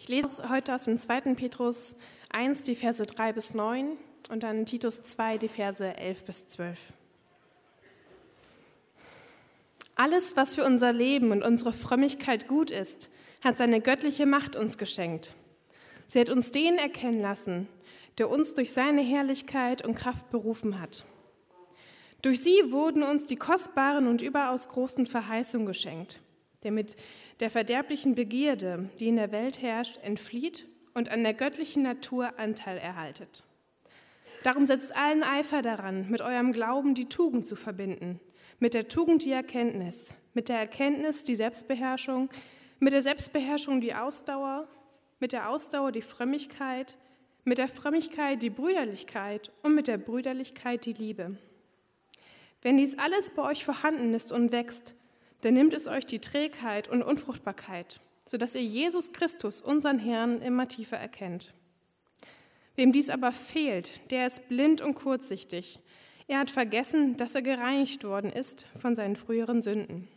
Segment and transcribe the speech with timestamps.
[0.00, 1.34] Ich lese heute aus dem 2.
[1.34, 1.96] Petrus
[2.30, 3.96] 1 die Verse 3 bis 9
[4.30, 6.78] und dann Titus 2 die Verse 11 bis 12.
[9.96, 13.10] Alles, was für unser Leben und unsere Frömmigkeit gut ist,
[13.42, 15.34] hat seine göttliche Macht uns geschenkt.
[16.06, 17.68] Sie hat uns den erkennen lassen,
[18.18, 21.04] der uns durch seine Herrlichkeit und Kraft berufen hat.
[22.22, 26.20] Durch sie wurden uns die kostbaren und überaus großen Verheißungen geschenkt,
[26.60, 26.94] damit
[27.40, 32.78] der verderblichen Begierde, die in der Welt herrscht, entflieht und an der göttlichen Natur Anteil
[32.78, 33.44] erhaltet.
[34.42, 38.20] Darum setzt allen Eifer daran, mit eurem Glauben die Tugend zu verbinden,
[38.58, 42.30] mit der Tugend die Erkenntnis, mit der Erkenntnis die Selbstbeherrschung,
[42.78, 44.68] mit der Selbstbeherrschung die Ausdauer,
[45.20, 46.96] mit der Ausdauer die Frömmigkeit,
[47.44, 51.36] mit der Frömmigkeit die Brüderlichkeit und mit der Brüderlichkeit die Liebe.
[52.62, 54.94] Wenn dies alles bei euch vorhanden ist und wächst,
[55.42, 60.68] dann nimmt es euch die Trägheit und Unfruchtbarkeit, sodass ihr Jesus Christus, unseren Herrn, immer
[60.68, 61.54] tiefer erkennt.
[62.76, 65.80] Wem dies aber fehlt, der ist blind und kurzsichtig.
[66.28, 70.08] Er hat vergessen, dass er gereinigt worden ist von seinen früheren Sünden.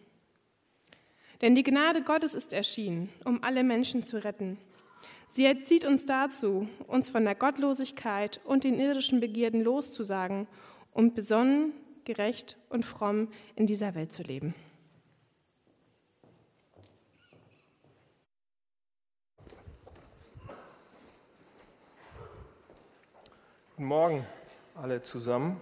[1.41, 4.57] Denn die Gnade Gottes ist erschienen, um alle Menschen zu retten.
[5.33, 10.47] Sie erzieht uns dazu, uns von der Gottlosigkeit und den irdischen Begierden loszusagen
[10.91, 14.53] und besonnen, gerecht und fromm in dieser Welt zu leben.
[23.81, 24.27] Guten Morgen
[24.75, 25.59] alle zusammen.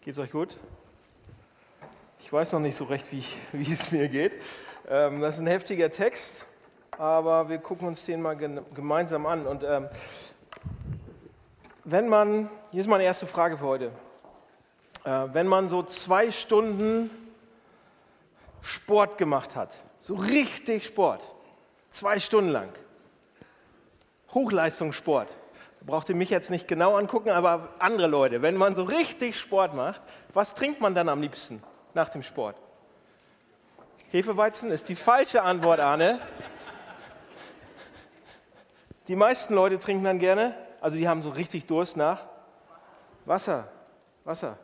[0.00, 0.56] Geht es euch gut?
[2.20, 4.32] Ich weiß noch nicht so recht, wie, ich, wie es mir geht.
[4.88, 6.46] Ähm, das ist ein heftiger Text,
[6.96, 9.46] aber wir gucken uns den mal gemeinsam an.
[9.46, 9.90] Und ähm,
[11.84, 13.92] wenn man, hier ist meine erste Frage für heute,
[15.04, 17.10] äh, wenn man so zwei Stunden
[18.62, 21.20] Sport gemacht hat, so richtig Sport,
[21.90, 22.72] Zwei Stunden lang.
[24.32, 25.28] Hochleistungssport.
[25.82, 29.74] Braucht ihr mich jetzt nicht genau angucken, aber andere Leute, wenn man so richtig Sport
[29.74, 30.00] macht,
[30.34, 31.62] was trinkt man dann am liebsten
[31.94, 32.56] nach dem Sport?
[34.10, 36.20] Hefeweizen ist die falsche Antwort, Arne.
[39.08, 42.24] Die meisten Leute trinken dann gerne, also die haben so richtig Durst nach
[43.24, 43.68] Wasser.
[44.24, 44.58] Wasser.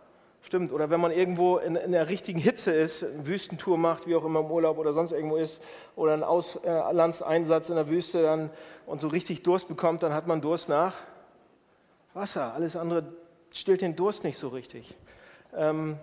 [0.47, 4.15] Stimmt, oder wenn man irgendwo in, in, der richtigen Hitze ist, eine Wüstentour macht, wie
[4.15, 5.61] auch immer im Urlaub oder sonst irgendwo ist,
[5.97, 8.51] oder einen Auslandseinsatz in der Wüste dann,
[8.87, 10.95] und so richtig Durst bekommt, dann hat man Durst nach
[12.15, 12.55] Wasser.
[12.55, 13.13] Alles andere
[13.53, 14.95] stillt den Durst nicht so richtig.
[15.53, 15.99] Ähm,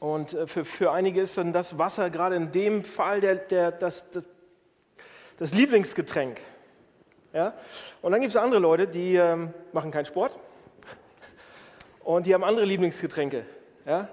[0.00, 3.72] und äh, für, für einige ist dann das Wasser gerade in dem Fall der, der,
[3.72, 4.24] das, das,
[5.36, 6.40] das Lieblingsgetränk.
[7.34, 7.52] Ja?
[8.00, 10.34] Und dann gibt es andere Leute, die ähm, machen keinen Sport
[12.04, 13.44] und die haben andere Lieblingsgetränke.
[13.86, 14.08] Ja?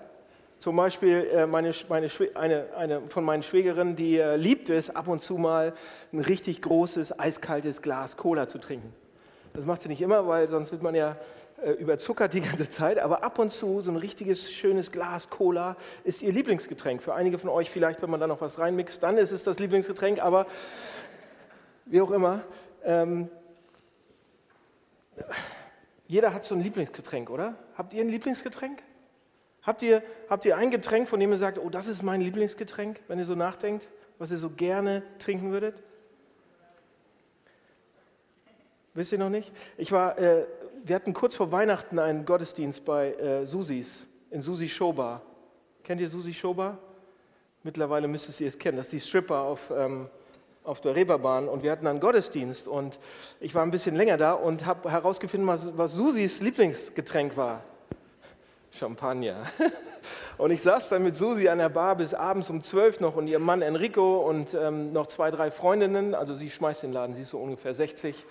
[0.59, 5.07] Zum Beispiel äh, meine, meine, eine, eine von meinen Schwägerinnen, die äh, liebt es, ab
[5.07, 5.73] und zu mal
[6.13, 8.93] ein richtig großes, eiskaltes Glas Cola zu trinken.
[9.53, 11.17] Das macht sie nicht immer, weil sonst wird man ja
[11.63, 12.99] äh, überzuckert die ganze Zeit.
[12.99, 17.01] Aber ab und zu so ein richtiges, schönes Glas Cola ist ihr Lieblingsgetränk.
[17.03, 19.59] Für einige von euch vielleicht, wenn man da noch was reinmixt, dann ist es das
[19.59, 20.19] Lieblingsgetränk.
[20.19, 20.45] Aber
[21.85, 22.41] wie auch immer.
[22.83, 23.29] Ähm,
[26.11, 27.55] jeder hat so ein Lieblingsgetränk, oder?
[27.77, 28.83] Habt ihr ein Lieblingsgetränk?
[29.61, 32.99] Habt ihr, habt ihr ein Getränk, von dem ihr sagt, oh, das ist mein Lieblingsgetränk,
[33.07, 33.87] wenn ihr so nachdenkt,
[34.19, 35.81] was ihr so gerne trinken würdet?
[38.93, 39.53] Wisst ihr noch nicht?
[39.77, 40.45] Ich war, äh,
[40.83, 45.21] wir hatten kurz vor Weihnachten einen Gottesdienst bei äh, Susis, in Susi Showbar.
[45.81, 46.77] Kennt ihr Susi Showbar?
[47.63, 48.75] Mittlerweile müsstet ihr es kennen.
[48.75, 50.09] Das ist die Stripper auf, ähm,
[50.63, 52.99] auf der Reeperbahn und wir hatten einen Gottesdienst und
[53.39, 57.63] ich war ein bisschen länger da und habe herausgefunden, was, was Susis Lieblingsgetränk war.
[58.71, 59.43] Champagner.
[60.37, 63.27] Und ich saß dann mit Susi an der Bar bis abends um zwölf noch und
[63.27, 66.15] ihr Mann Enrico und ähm, noch zwei, drei Freundinnen.
[66.15, 68.25] Also sie schmeißt den Laden, sie ist so ungefähr 60.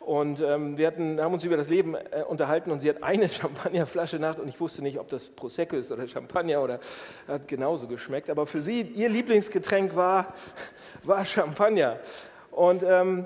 [0.00, 3.28] Und ähm, wir hatten, haben uns über das Leben äh, unterhalten und sie hat eine
[3.30, 6.80] Champagnerflasche nach und ich wusste nicht, ob das Prosecco ist oder Champagner oder
[7.28, 8.28] hat genauso geschmeckt.
[8.28, 10.34] Aber für sie, ihr Lieblingsgetränk war,
[11.04, 12.00] war Champagner.
[12.50, 13.24] Und ähm,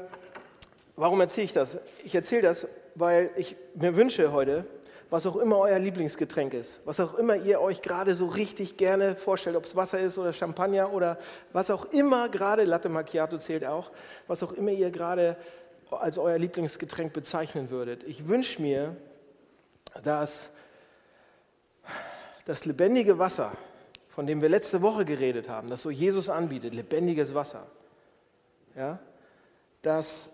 [0.96, 1.78] warum erzähle ich das?
[2.04, 4.66] Ich erzähle das, weil ich mir wünsche heute,
[5.10, 9.14] was auch immer euer Lieblingsgetränk ist, was auch immer ihr euch gerade so richtig gerne
[9.14, 11.18] vorstellt, ob es Wasser ist oder Champagner oder
[11.52, 13.90] was auch immer gerade, Latte Macchiato zählt auch,
[14.26, 15.36] was auch immer ihr gerade
[15.90, 18.02] als euer Lieblingsgetränk bezeichnen würdet.
[18.04, 18.96] Ich wünsche mir,
[20.02, 20.50] dass
[22.44, 23.52] das lebendige Wasser,
[24.08, 27.66] von dem wir letzte Woche geredet haben, das so Jesus anbietet, lebendiges Wasser,
[28.74, 28.98] ja,
[29.82, 30.28] dass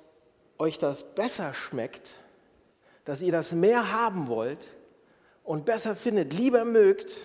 [0.58, 2.14] euch das besser schmeckt
[3.04, 4.68] dass ihr das mehr haben wollt
[5.44, 7.16] und besser findet, lieber mögt,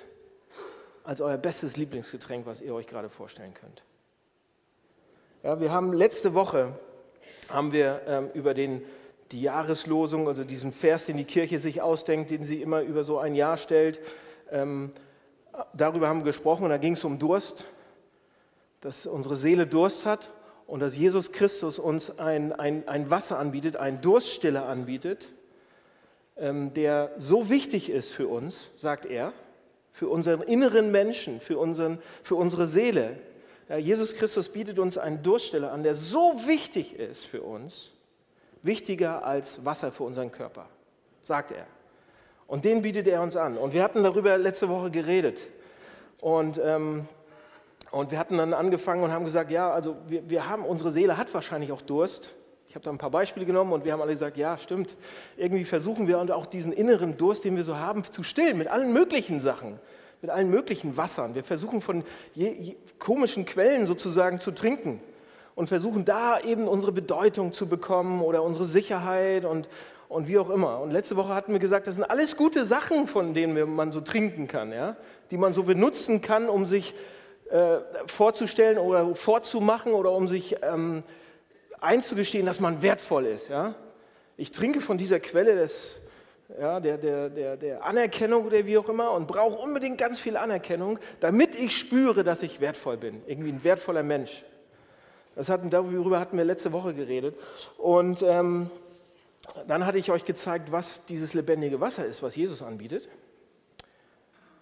[1.04, 3.84] als euer bestes Lieblingsgetränk, was ihr euch gerade vorstellen könnt.
[5.44, 6.78] Ja, wir haben letzte Woche
[7.50, 8.82] haben wir ähm, über den,
[9.32, 13.20] die Jahreslosung, also diesen Vers, den die Kirche sich ausdenkt, den sie immer über so
[13.20, 14.02] ein Jahr stellt,
[14.52, 14.92] ähm,
[15.74, 17.66] darüber haben wir gesprochen und da ging es um Durst,
[18.82, 20.32] dass unsere Seele Durst hat
[20.66, 25.32] und dass Jesus Christus uns ein, ein, ein Wasser anbietet, ein Durststiller anbietet,
[26.40, 29.34] der so wichtig ist für uns, sagt er,
[29.92, 33.18] für unseren inneren Menschen, für, unseren, für unsere Seele.
[33.80, 37.92] Jesus Christus bietet uns einen Durststiller an, der so wichtig ist für uns,
[38.62, 40.68] wichtiger als Wasser für unseren Körper,
[41.24, 41.66] sagt er.
[42.48, 43.58] Und den bietet er uns an.
[43.58, 45.42] Und wir hatten darüber letzte Woche geredet.
[46.22, 47.08] Und, ähm,
[47.92, 51.18] und wir hatten dann angefangen und haben gesagt, ja, also wir, wir haben, unsere Seele
[51.18, 52.36] hat wahrscheinlich auch Durst.
[52.78, 54.96] Ich habe da ein paar Beispiele genommen und wir haben alle gesagt, ja, stimmt.
[55.36, 58.94] Irgendwie versuchen wir auch diesen inneren Durst, den wir so haben, zu stillen mit allen
[58.94, 59.80] möglichen Sachen,
[60.22, 61.34] mit allen möglichen Wassern.
[61.34, 62.04] Wir versuchen von
[62.36, 65.02] je, je, komischen Quellen sozusagen zu trinken
[65.56, 69.68] und versuchen da eben unsere Bedeutung zu bekommen oder unsere Sicherheit und,
[70.08, 70.80] und wie auch immer.
[70.80, 74.02] Und letzte Woche hatten wir gesagt, das sind alles gute Sachen, von denen man so
[74.02, 74.96] trinken kann, ja?
[75.32, 76.94] die man so benutzen kann, um sich
[77.50, 81.02] äh, vorzustellen oder vorzumachen oder um sich ähm,
[81.80, 83.50] einzugestehen, dass man wertvoll ist.
[83.50, 83.76] Ja?
[84.36, 85.98] Ich trinke von dieser Quelle des,
[86.60, 90.38] ja, der, der, der, der Anerkennung oder wie auch immer und brauche unbedingt ganz viel
[90.38, 94.44] Anerkennung, damit ich spüre, dass ich wertvoll bin, irgendwie ein wertvoller Mensch.
[95.36, 97.36] Das hatten, darüber hatten wir letzte Woche geredet.
[97.78, 98.72] Und ähm,
[99.68, 103.08] dann hatte ich euch gezeigt, was dieses lebendige Wasser ist, was Jesus anbietet.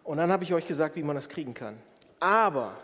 [0.03, 1.77] Und dann habe ich euch gesagt, wie man das kriegen kann.
[2.19, 2.75] Aber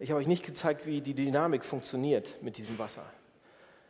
[0.00, 3.04] ich habe euch nicht gezeigt, wie die Dynamik funktioniert mit diesem Wasser.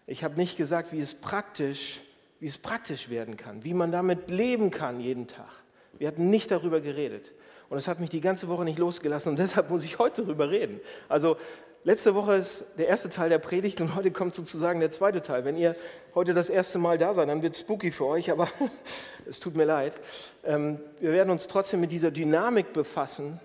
[0.09, 2.01] Ich habe nicht gesagt, wie es praktisch,
[2.41, 5.53] wie es praktisch werden kann, wie man damit leben kann jeden Tag.
[5.99, 7.31] Wir hatten nicht darüber geredet.
[7.69, 10.51] Und es hat mich die ganze Woche nicht losgelassen und deshalb muss ich heute darüber
[10.51, 10.81] reden.
[11.09, 11.37] Also
[11.85, 15.45] letzte Woche ist der erste Teil der Predigt und heute kommt sozusagen der zweite Teil.
[15.45, 15.77] Wenn ihr
[16.17, 18.49] heute das erste Mal da seid, dann wird es spooky für euch, aber
[19.27, 19.95] es tut mir leid.
[20.43, 23.39] Ähm, wir werden uns trotzdem mit dieser Dynamik befassen,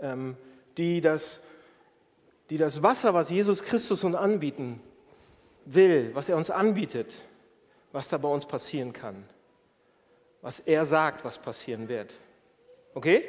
[0.00, 0.38] ähm,
[0.78, 1.40] die das,
[2.50, 4.80] die das Wasser, was Jesus Christus uns anbieten
[5.66, 7.12] will, was er uns anbietet,
[7.92, 9.24] was da bei uns passieren kann,
[10.40, 12.14] was er sagt, was passieren wird.
[12.94, 13.24] Okay?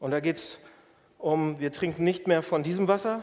[0.00, 0.58] Und da geht es
[1.18, 3.22] um, wir trinken nicht mehr von diesem Wasser,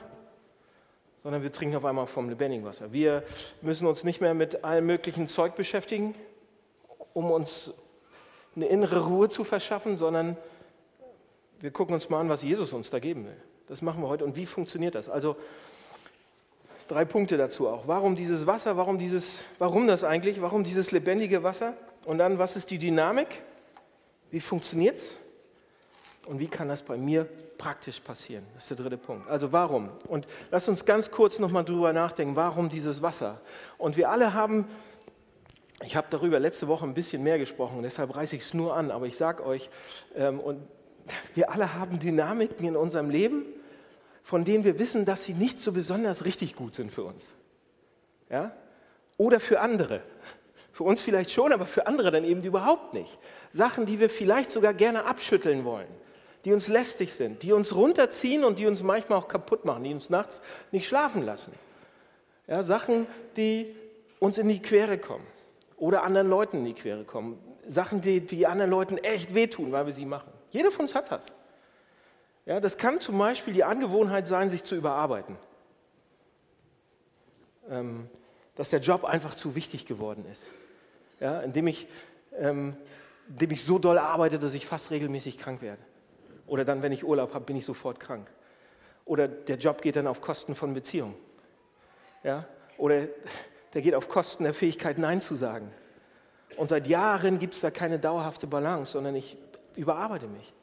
[1.23, 2.93] sondern wir trinken auf einmal vom lebendigen Wasser.
[2.93, 3.23] Wir
[3.61, 6.15] müssen uns nicht mehr mit allem möglichen Zeug beschäftigen,
[7.13, 7.73] um uns
[8.55, 10.37] eine innere Ruhe zu verschaffen, sondern
[11.61, 13.37] wir gucken uns mal an, was Jesus uns da geben will.
[13.67, 14.25] Das machen wir heute.
[14.25, 15.09] Und wie funktioniert das?
[15.09, 15.35] Also
[16.87, 17.87] drei Punkte dazu auch.
[17.87, 18.77] Warum dieses Wasser?
[18.77, 20.41] Warum, dieses, warum das eigentlich?
[20.41, 21.75] Warum dieses lebendige Wasser?
[22.05, 23.27] Und dann, was ist die Dynamik?
[24.31, 25.15] Wie funktioniert es?
[26.25, 27.27] Und wie kann das bei mir
[27.57, 28.45] praktisch passieren?
[28.53, 29.27] Das ist der dritte Punkt.
[29.29, 29.89] Also warum?
[30.07, 33.41] Und lass uns ganz kurz nochmal drüber nachdenken, warum dieses Wasser?
[33.77, 34.67] Und wir alle haben,
[35.83, 38.91] ich habe darüber letzte Woche ein bisschen mehr gesprochen, deshalb reiße ich es nur an,
[38.91, 39.69] aber ich sage euch,
[40.15, 40.61] ähm, und
[41.35, 43.45] wir alle haben Dynamiken in unserem Leben,
[44.23, 47.27] von denen wir wissen, dass sie nicht so besonders richtig gut sind für uns.
[48.29, 48.51] Ja?
[49.17, 50.01] Oder für andere.
[50.71, 53.17] Für uns vielleicht schon, aber für andere dann eben überhaupt nicht.
[53.51, 55.89] Sachen, die wir vielleicht sogar gerne abschütteln wollen,
[56.45, 59.93] die uns lästig sind, die uns runterziehen und die uns manchmal auch kaputt machen, die
[59.93, 60.41] uns nachts
[60.71, 61.51] nicht schlafen lassen.
[62.47, 63.75] Ja, Sachen, die
[64.19, 65.25] uns in die Quere kommen
[65.75, 67.37] oder anderen Leuten in die Quere kommen.
[67.67, 70.31] Sachen, die, die anderen Leuten echt wehtun, weil wir sie machen.
[70.51, 71.27] Jeder von uns hat das.
[72.45, 75.37] Ja, das kann zum Beispiel die Angewohnheit sein, sich zu überarbeiten.
[77.69, 78.09] Ähm,
[78.55, 80.49] dass der Job einfach zu wichtig geworden ist.
[81.19, 81.87] Ja, indem, ich,
[82.37, 82.75] ähm,
[83.29, 85.81] indem ich so doll arbeite, dass ich fast regelmäßig krank werde.
[86.47, 88.29] Oder dann, wenn ich Urlaub habe, bin ich sofort krank.
[89.05, 91.15] Oder der Job geht dann auf Kosten von Beziehungen.
[92.23, 92.45] Ja?
[92.77, 93.07] Oder
[93.73, 95.71] der geht auf Kosten der Fähigkeit, Nein zu sagen.
[96.57, 99.37] Und seit Jahren gibt es da keine dauerhafte Balance, sondern ich
[99.79, 100.53] überarbeite mich.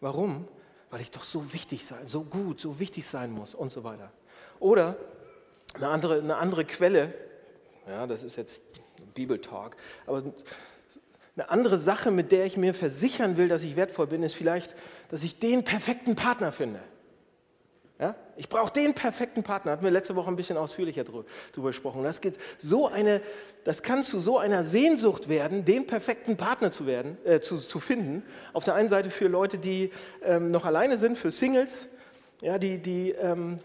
[0.00, 0.46] Warum?
[0.90, 4.12] Weil ich doch so wichtig sein, so gut, so wichtig sein muss und so weiter.
[4.60, 4.96] Oder
[5.74, 7.14] eine andere, eine andere Quelle,
[7.86, 8.62] ja, das ist jetzt
[9.14, 10.22] Bibeltalk, aber
[11.34, 14.74] eine andere Sache, mit der ich mir versichern will, dass ich wertvoll bin, ist vielleicht,
[15.08, 16.80] dass ich den perfekten Partner finde.
[18.02, 18.16] Ja?
[18.36, 19.70] Ich brauche den perfekten Partner.
[19.70, 22.02] Hatten wir letzte Woche ein bisschen ausführlicher darüber gesprochen.
[22.02, 23.20] Das, geht so eine,
[23.62, 27.78] das kann zu so einer Sehnsucht werden, den perfekten Partner zu, werden, äh, zu, zu
[27.78, 28.24] finden.
[28.54, 29.92] Auf der einen Seite für Leute, die
[30.24, 31.86] ähm, noch alleine sind, für Singles,
[32.40, 33.60] ja, die, die, ähm,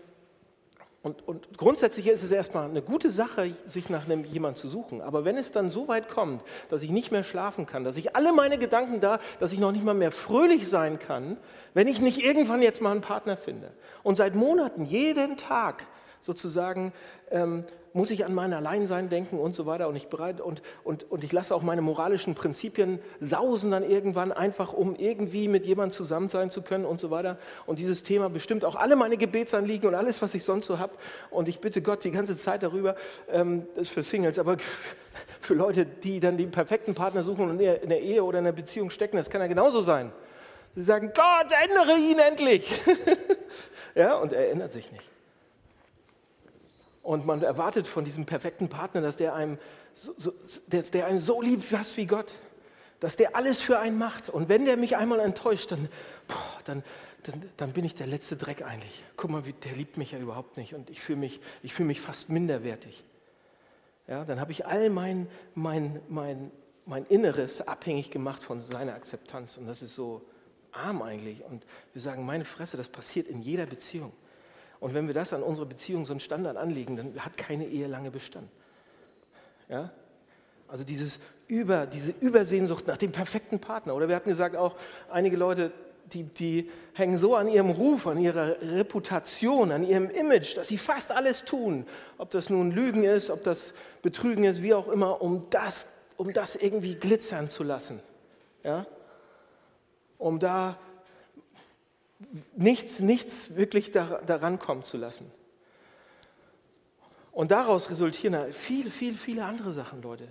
[1.04, 5.02] Und, und, grundsätzlich ist es erstmal eine gute Sache, sich nach einem jemand zu suchen.
[5.02, 8.16] Aber wenn es dann so weit kommt, dass ich nicht mehr schlafen kann, dass ich
[8.16, 11.38] alle meine Gedanken da, dass ich noch nicht mal mehr fröhlich sein kann,
[11.74, 13.72] wenn ich nicht irgendwann jetzt mal einen Partner finde.
[14.04, 15.86] Und seit Monaten, jeden Tag
[16.22, 16.94] sozusagen
[17.32, 17.66] ähm,
[17.98, 21.24] muss ich an mein Alleinsein denken und so weiter und ich, bereit, und, und, und
[21.24, 26.30] ich lasse auch meine moralischen Prinzipien sausen dann irgendwann einfach, um irgendwie mit jemandem zusammen
[26.30, 27.40] sein zu können und so weiter.
[27.66, 30.94] Und dieses Thema bestimmt auch alle meine Gebetsanliegen und alles, was ich sonst so habe.
[31.32, 32.96] Und ich bitte Gott die ganze Zeit darüber,
[33.32, 34.58] ähm, das ist für Singles, aber
[35.42, 38.52] für Leute, die dann den perfekten Partner suchen und in der Ehe oder in der
[38.52, 40.12] Beziehung stecken, das kann ja genauso sein.
[40.76, 42.72] Sie sagen, Gott, ändere ihn endlich.
[43.96, 45.10] ja, und er ändert sich nicht.
[47.08, 49.60] Und man erwartet von diesem perfekten Partner, dass der einem
[49.96, 50.34] so, so,
[50.68, 52.34] dass der einen so liebt fast wie Gott,
[53.00, 54.28] dass der alles für einen macht.
[54.28, 55.88] Und wenn der mich einmal enttäuscht, dann,
[56.28, 56.84] boah, dann,
[57.24, 59.06] dann, dann, bin ich der letzte Dreck eigentlich.
[59.16, 62.28] Guck mal, der liebt mich ja überhaupt nicht und ich fühle mich, fühl mich fast
[62.28, 63.06] minderwertig.
[64.10, 66.52] Ja, dann habe ich all mein, mein, mein,
[66.86, 69.56] mein Inneres abhängig gemacht von seiner Akzeptanz.
[69.56, 70.26] Und das ist so
[70.74, 71.42] arm eigentlich.
[71.46, 74.12] Und wir sagen, meine Fresse, das passiert in jeder Beziehung.
[74.80, 77.88] Und wenn wir das an unsere Beziehung so einen Standard anlegen, dann hat keine Ehe
[77.88, 78.52] lange bestanden.
[79.70, 79.92] Ja?
[80.68, 83.96] Also dieses Über, diese Übersehnsucht nach dem perfekten Partner.
[83.96, 84.76] Oder wir hatten gesagt auch,
[85.10, 85.72] einige Leute,
[86.14, 90.78] die, die hängen so an ihrem Ruf, an ihrer Reputation, an ihrem Image, dass sie
[90.78, 91.86] fast alles tun.
[92.18, 96.34] Ob das nun Lügen ist, ob das Betrügen ist, wie auch immer, um das, um
[96.34, 98.00] das irgendwie glitzern zu lassen.
[98.64, 98.86] Ja?
[100.18, 100.78] Um da
[102.56, 105.32] nichts, nichts wirklich daran kommen zu lassen.
[107.32, 110.28] Und daraus resultieren viele, viele, viele andere Sachen, Leute.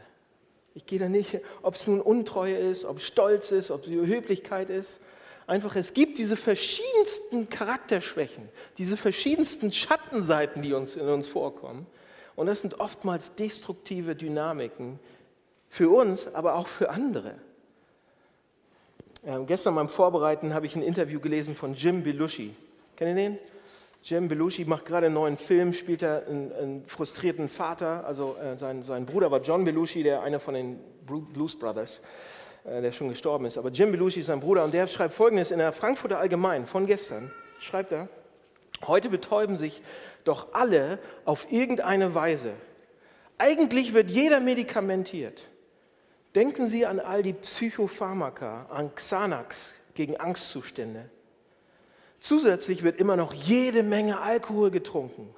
[0.74, 4.68] Ich gehe da nicht, ob es nun Untreue ist, ob Stolz ist, ob es Überheblichkeit
[4.68, 5.00] ist.
[5.46, 11.86] Einfach, es gibt diese verschiedensten Charakterschwächen, diese verschiedensten Schattenseiten, die uns in uns vorkommen.
[12.34, 14.98] Und das sind oftmals destruktive Dynamiken
[15.68, 17.36] für uns, aber auch für andere.
[19.26, 22.54] Ähm, gestern beim Vorbereiten habe ich ein Interview gelesen von Jim Belushi.
[22.94, 23.38] Kennt ihr den?
[24.00, 28.06] Jim Belushi macht gerade einen neuen Film, spielt er einen, einen frustrierten Vater.
[28.06, 32.00] Also äh, sein, sein, Bruder war John Belushi, der einer von den Blues Brothers,
[32.64, 33.58] äh, der schon gestorben ist.
[33.58, 36.86] Aber Jim Belushi ist sein Bruder und der schreibt Folgendes in der Frankfurter Allgemein von
[36.86, 37.32] gestern.
[37.58, 38.08] Schreibt er,
[38.86, 39.82] heute betäuben sich
[40.22, 42.52] doch alle auf irgendeine Weise.
[43.38, 45.48] Eigentlich wird jeder medikamentiert.
[46.36, 51.08] Denken Sie an all die Psychopharmaka, an Xanax gegen Angstzustände.
[52.20, 55.34] Zusätzlich wird immer noch jede Menge Alkohol getrunken.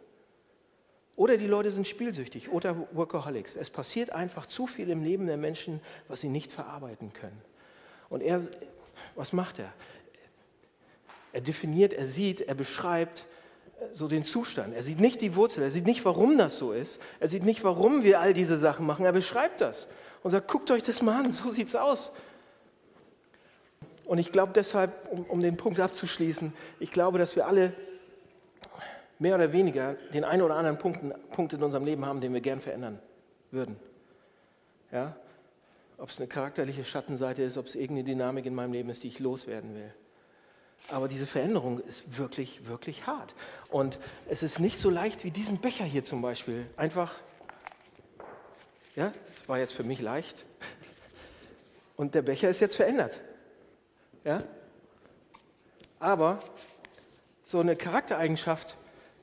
[1.15, 3.55] Oder die Leute sind spielsüchtig oder Workaholics.
[3.55, 7.41] Es passiert einfach zu viel im Leben der Menschen, was sie nicht verarbeiten können.
[8.09, 8.41] Und er,
[9.15, 9.73] was macht er?
[11.33, 13.25] Er definiert, er sieht, er beschreibt
[13.93, 14.75] so den Zustand.
[14.75, 16.99] Er sieht nicht die Wurzel, er sieht nicht, warum das so ist.
[17.21, 19.07] Er sieht nicht, warum wir all diese Sachen machen.
[19.07, 19.87] Er beschreibt das
[20.23, 22.11] und sagt, guckt euch das mal an, so sieht es aus.
[24.05, 27.75] Und ich glaube deshalb, um, um, den Punkt abzuschließen, ich glaube, dass wir alle
[29.19, 32.41] mehr oder weniger den einen oder anderen Punkt, Punkt in unserem Leben haben, den wir
[32.41, 32.99] gern verändern
[33.51, 33.77] würden.
[34.91, 35.15] Ja?
[35.99, 39.09] Ob es eine charakterliche Schattenseite ist, ob es irgendeine Dynamik in meinem Leben ist, die
[39.09, 39.93] ich loswerden will.
[40.91, 43.35] Aber diese Veränderung ist wirklich, wirklich hart.
[43.69, 43.99] Und
[44.29, 46.67] es ist nicht so leicht wie diesen Becher hier zum Beispiel.
[46.77, 47.15] Einfach
[48.99, 50.45] ja, das war jetzt für mich leicht.
[51.95, 53.21] Und der Becher ist jetzt verändert.
[54.25, 54.43] Ja?
[56.01, 56.41] Aber
[57.45, 58.77] so eine Charaktereigenschaft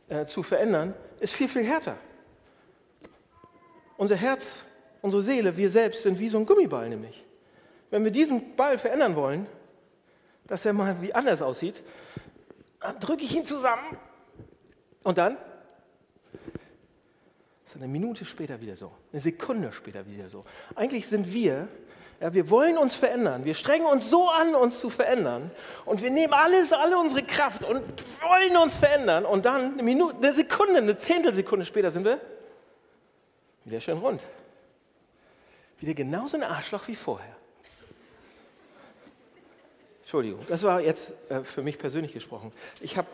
[0.07, 1.97] äh, zu verändern, ist viel, viel härter.
[3.97, 4.61] Unser Herz,
[5.01, 7.25] unsere Seele, wir selbst sind wie so ein Gummiball nämlich.
[7.89, 9.45] Wenn wir diesen Ball verändern wollen,
[10.47, 11.83] dass er mal wie anders aussieht,
[12.79, 13.97] dann drücke ich ihn zusammen
[15.03, 15.37] und dann
[17.65, 20.41] ist eine Minute später wieder so, eine Sekunde später wieder so.
[20.75, 21.67] Eigentlich sind wir,
[22.21, 25.49] ja, wir wollen uns verändern, wir strengen uns so an, uns zu verändern
[25.85, 27.81] und wir nehmen alles, alle unsere Kraft und
[28.21, 32.21] wollen uns verändern und dann eine Minute, eine Sekunde, eine Zehntelsekunde später sind wir
[33.65, 34.21] wieder schön rund.
[35.79, 37.35] Wieder genauso ein Arschloch wie vorher.
[40.01, 42.51] Entschuldigung, das war jetzt äh, für mich persönlich gesprochen.
[42.79, 43.07] Ich habe,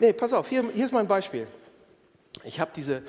[0.00, 1.46] nee, pass auf, hier, hier ist mein Beispiel.
[2.42, 3.02] Ich habe diese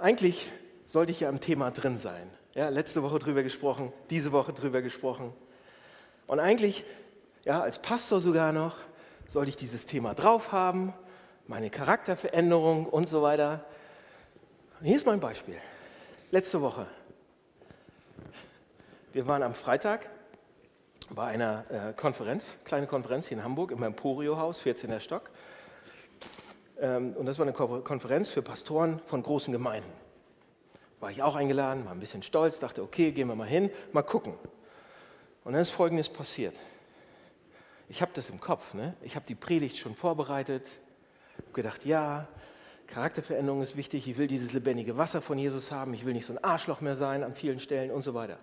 [0.00, 0.46] eigentlich
[0.86, 2.30] sollte ich ja im Thema drin sein.
[2.54, 5.32] Ja, letzte Woche drüber gesprochen, diese Woche drüber gesprochen.
[6.26, 6.84] Und eigentlich,
[7.44, 8.76] ja, als Pastor sogar noch,
[9.28, 10.92] sollte ich dieses Thema drauf haben,
[11.46, 13.64] meine Charakterveränderung und so weiter.
[14.80, 15.56] Und hier ist mein Beispiel.
[16.30, 16.86] Letzte Woche.
[19.12, 20.08] Wir waren am Freitag
[21.10, 25.00] bei einer äh, Konferenz, kleine Konferenz hier in Hamburg im Emporio-Haus, 14.
[25.00, 25.30] Stock.
[26.80, 29.90] Ähm, und das war eine Konferenz für Pastoren von großen Gemeinden.
[31.00, 34.02] War ich auch eingeladen, war ein bisschen stolz, dachte, okay, gehen wir mal hin, mal
[34.02, 34.34] gucken.
[35.44, 36.56] Und dann ist Folgendes passiert.
[37.88, 38.94] Ich habe das im Kopf, ne?
[39.02, 40.68] ich habe die Predigt schon vorbereitet,
[41.38, 42.28] habe gedacht, ja,
[42.88, 46.32] Charakterveränderung ist wichtig, ich will dieses lebendige Wasser von Jesus haben, ich will nicht so
[46.32, 48.38] ein Arschloch mehr sein an vielen Stellen und so weiter.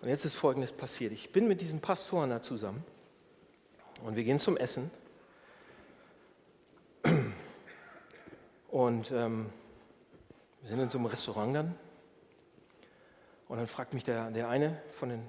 [0.00, 1.12] Und jetzt ist Folgendes passiert.
[1.12, 2.84] Ich bin mit diesen Pastoren da zusammen
[4.04, 4.90] und wir gehen zum Essen.
[8.76, 9.46] Und ähm,
[10.60, 11.74] wir sind in so einem Restaurant dann.
[13.48, 15.22] Und dann fragt mich der, der eine von den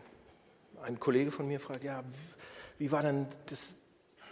[0.83, 2.03] ein Kollege von mir fragt, ja,
[2.77, 3.67] wie war denn das,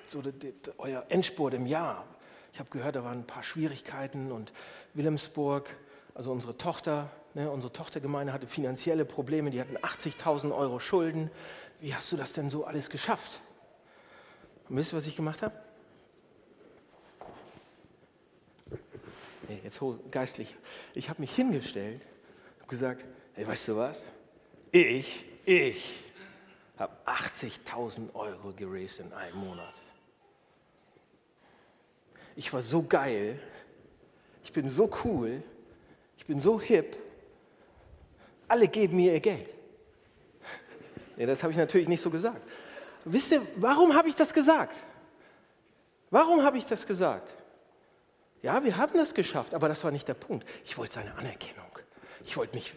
[0.09, 2.05] so die, die, euer Endspurt im Jahr?
[2.51, 4.51] Ich habe gehört, da waren ein paar Schwierigkeiten und
[4.95, 5.69] Wilhelmsburg,
[6.13, 11.31] also unsere Tochter, ne, unsere Tochtergemeinde hatte finanzielle Probleme, die hatten 80.000 Euro Schulden.
[11.79, 13.39] Wie hast du das denn so alles geschafft?
[14.67, 15.64] Und wisst ihr, was ich gemacht habe?
[19.47, 19.79] Nee, jetzt
[20.11, 20.55] geistlich.
[20.93, 22.01] Ich habe mich hingestellt,
[22.59, 24.05] habe gesagt, hey, weißt du was?
[24.71, 26.03] Ich, ich
[26.77, 29.73] habe 80.000 Euro geraced in einem Monat.
[32.35, 33.39] Ich war so geil,
[34.43, 35.41] ich bin so cool,
[36.17, 36.97] ich bin so hip.
[38.47, 39.49] Alle geben mir ihr Geld.
[41.17, 42.41] Ja, das habe ich natürlich nicht so gesagt.
[43.05, 44.75] Wisst ihr, warum habe ich das gesagt?
[46.09, 47.33] Warum habe ich das gesagt?
[48.45, 50.47] Ja, wir haben das geschafft, aber das war nicht der Punkt.
[50.65, 51.65] Ich wollte seine Anerkennung.
[52.27, 52.73] Ich wollte, mich,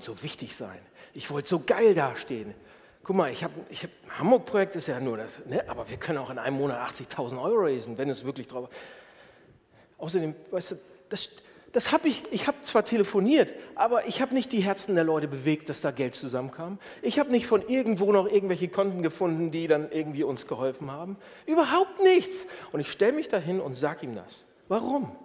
[0.00, 0.78] so wichtig sein.
[1.12, 2.54] Ich wollte so geil dastehen.
[3.02, 5.68] Guck mal, ich habe, ich hab, Hamburg-Projekt ist ja nur das, ne?
[5.68, 8.68] aber wir können auch in einem Monat 80.000 Euro raisen, wenn es wirklich drauf.
[9.98, 10.74] Außerdem, weißt du,
[11.08, 11.30] das,
[11.72, 15.26] das habe ich, ich habe zwar telefoniert, aber ich habe nicht die Herzen der Leute
[15.26, 16.78] bewegt, dass da Geld zusammenkam.
[17.02, 21.16] Ich habe nicht von irgendwo noch irgendwelche Konten gefunden, die dann irgendwie uns geholfen haben.
[21.44, 22.46] Überhaupt nichts.
[22.70, 24.44] Und ich stelle mich dahin und sage ihm das.
[24.68, 25.16] Warum?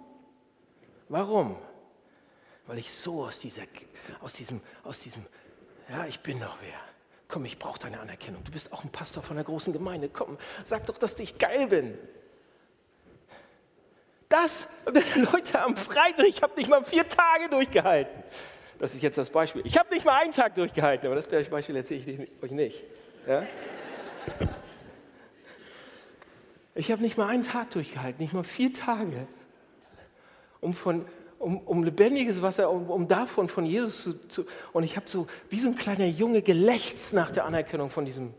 [1.08, 1.56] Warum?
[2.66, 3.62] Weil ich so aus, dieser,
[4.20, 5.24] aus, diesem, aus diesem,
[5.90, 6.80] ja, ich bin doch wer.
[7.28, 8.42] Komm, ich brauche deine Anerkennung.
[8.44, 10.08] Du bist auch ein Pastor von einer großen Gemeinde.
[10.08, 11.98] Komm, sag doch, dass ich geil bin.
[14.28, 14.66] Das,
[15.32, 18.22] Leute, am Freitag, ich habe nicht mal vier Tage durchgehalten.
[18.78, 19.62] Das ist jetzt das Beispiel.
[19.64, 22.82] Ich habe nicht mal einen Tag durchgehalten, aber das Beispiel erzähle ich euch nicht.
[23.26, 23.46] Ja?
[26.74, 29.28] Ich habe nicht mal einen Tag durchgehalten, nicht mal vier Tage,
[30.60, 31.06] um von,
[31.38, 34.14] um, um lebendiges Wasser, um, um, davon von Jesus zu.
[34.26, 38.04] zu und ich habe so wie so ein kleiner Junge gelächzt nach der Anerkennung von
[38.04, 38.34] diesem,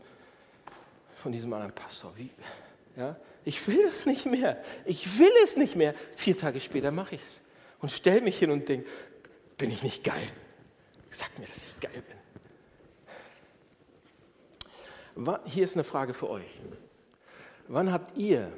[1.14, 2.12] von diesem anderen Pastor.
[2.16, 2.30] Wie,
[2.96, 3.16] ja?
[3.44, 4.62] Ich will das nicht mehr.
[4.84, 5.94] Ich will es nicht mehr.
[6.16, 7.40] Vier Tage später mache ich es
[7.80, 8.86] und stelle mich hin und denke,
[9.56, 10.28] bin ich nicht geil?
[11.10, 12.02] Sag mir, dass ich geil
[15.14, 15.38] bin.
[15.46, 16.60] Hier ist eine Frage für euch.
[17.68, 18.52] Wann habt ihr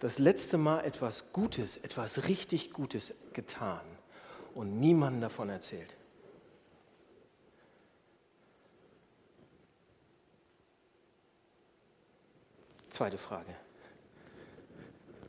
[0.00, 3.80] das letzte Mal etwas Gutes, etwas richtig Gutes getan
[4.54, 5.94] und niemandem davon erzählt?
[12.90, 13.54] Zweite Frage.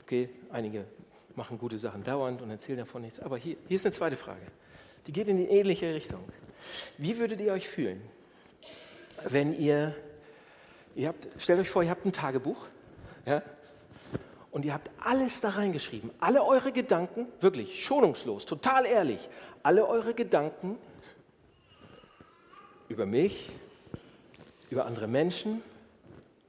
[0.02, 0.86] Okay, einige
[1.36, 3.20] machen gute Sachen dauernd und erzählen davon nichts.
[3.20, 4.42] Aber hier, hier ist eine zweite Frage.
[5.08, 6.24] Die geht in die ähnliche Richtung.
[6.98, 8.02] Wie würdet ihr euch fühlen,
[9.24, 9.96] wenn ihr,
[10.96, 12.66] ihr habt, stellt euch vor, ihr habt ein Tagebuch,
[13.26, 13.42] ja,
[14.52, 19.30] und ihr habt alles da reingeschrieben, alle eure Gedanken, wirklich schonungslos, total ehrlich,
[19.64, 20.78] alle eure Gedanken
[22.88, 23.52] über mich,
[24.70, 25.62] über andere Menschen,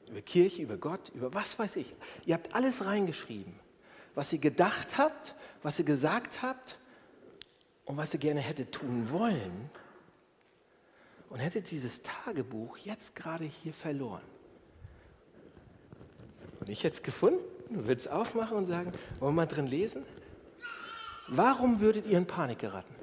[0.09, 1.95] über Kirche, über Gott, über was weiß ich.
[2.25, 3.55] Ihr habt alles reingeschrieben,
[4.15, 6.79] was ihr gedacht habt, was ihr gesagt habt
[7.85, 9.71] und was ihr gerne hättet tun wollen.
[11.31, 14.23] Und hättet dieses Tagebuch jetzt gerade hier verloren.
[16.61, 17.41] Und ich hätte es gefunden,
[17.71, 20.05] du würdest es aufmachen und sagen, wollen wir mal drin lesen?
[21.29, 22.95] Warum würdet ihr in Panik geraten?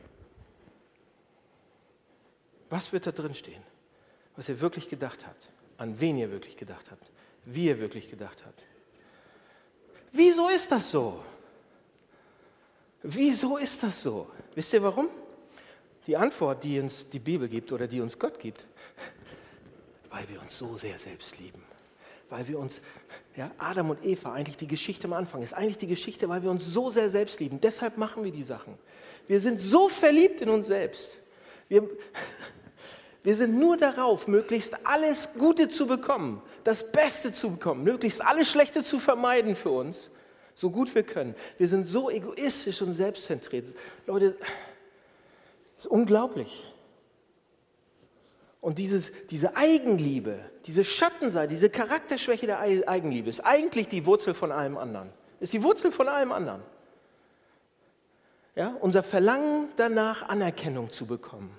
[2.69, 3.63] Was wird da drin stehen,
[4.35, 5.49] was ihr wirklich gedacht habt?
[5.77, 7.11] an wen ihr wirklich gedacht habt,
[7.45, 8.63] wie ihr wirklich gedacht habt.
[10.11, 11.23] Wieso ist das so?
[13.03, 14.27] Wieso ist das so?
[14.55, 15.07] Wisst ihr warum?
[16.07, 18.65] Die Antwort, die uns die Bibel gibt oder die uns Gott gibt,
[20.09, 21.61] weil wir uns so sehr selbst lieben.
[22.29, 22.81] Weil wir uns,
[23.35, 26.49] ja, Adam und Eva, eigentlich die Geschichte am Anfang ist eigentlich die Geschichte, weil wir
[26.49, 27.61] uns so sehr selbst lieben.
[27.61, 28.77] Deshalb machen wir die Sachen.
[29.27, 31.19] Wir sind so verliebt in uns selbst.
[31.67, 31.89] Wir,
[33.23, 38.49] wir sind nur darauf, möglichst alles Gute zu bekommen, das Beste zu bekommen, möglichst alles
[38.49, 40.09] Schlechte zu vermeiden für uns,
[40.55, 41.35] so gut wir können.
[41.57, 43.75] Wir sind so egoistisch und selbstzentriert.
[44.05, 44.37] Leute,
[45.77, 46.73] das ist unglaublich.
[48.59, 54.51] Und dieses, diese Eigenliebe, diese Schattenseite, diese Charakterschwäche der Eigenliebe ist eigentlich die Wurzel von
[54.51, 55.09] allem anderen.
[55.39, 56.61] Ist die Wurzel von allem anderen.
[58.55, 61.55] Ja, unser Verlangen danach, Anerkennung zu bekommen.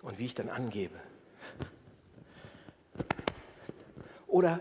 [0.00, 0.98] Und wie ich dann angebe.
[4.26, 4.60] Oder,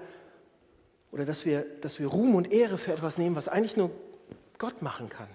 [1.13, 3.91] oder dass, wir, dass wir Ruhm und Ehre für etwas nehmen, was eigentlich nur
[4.58, 5.29] Gott machen kann.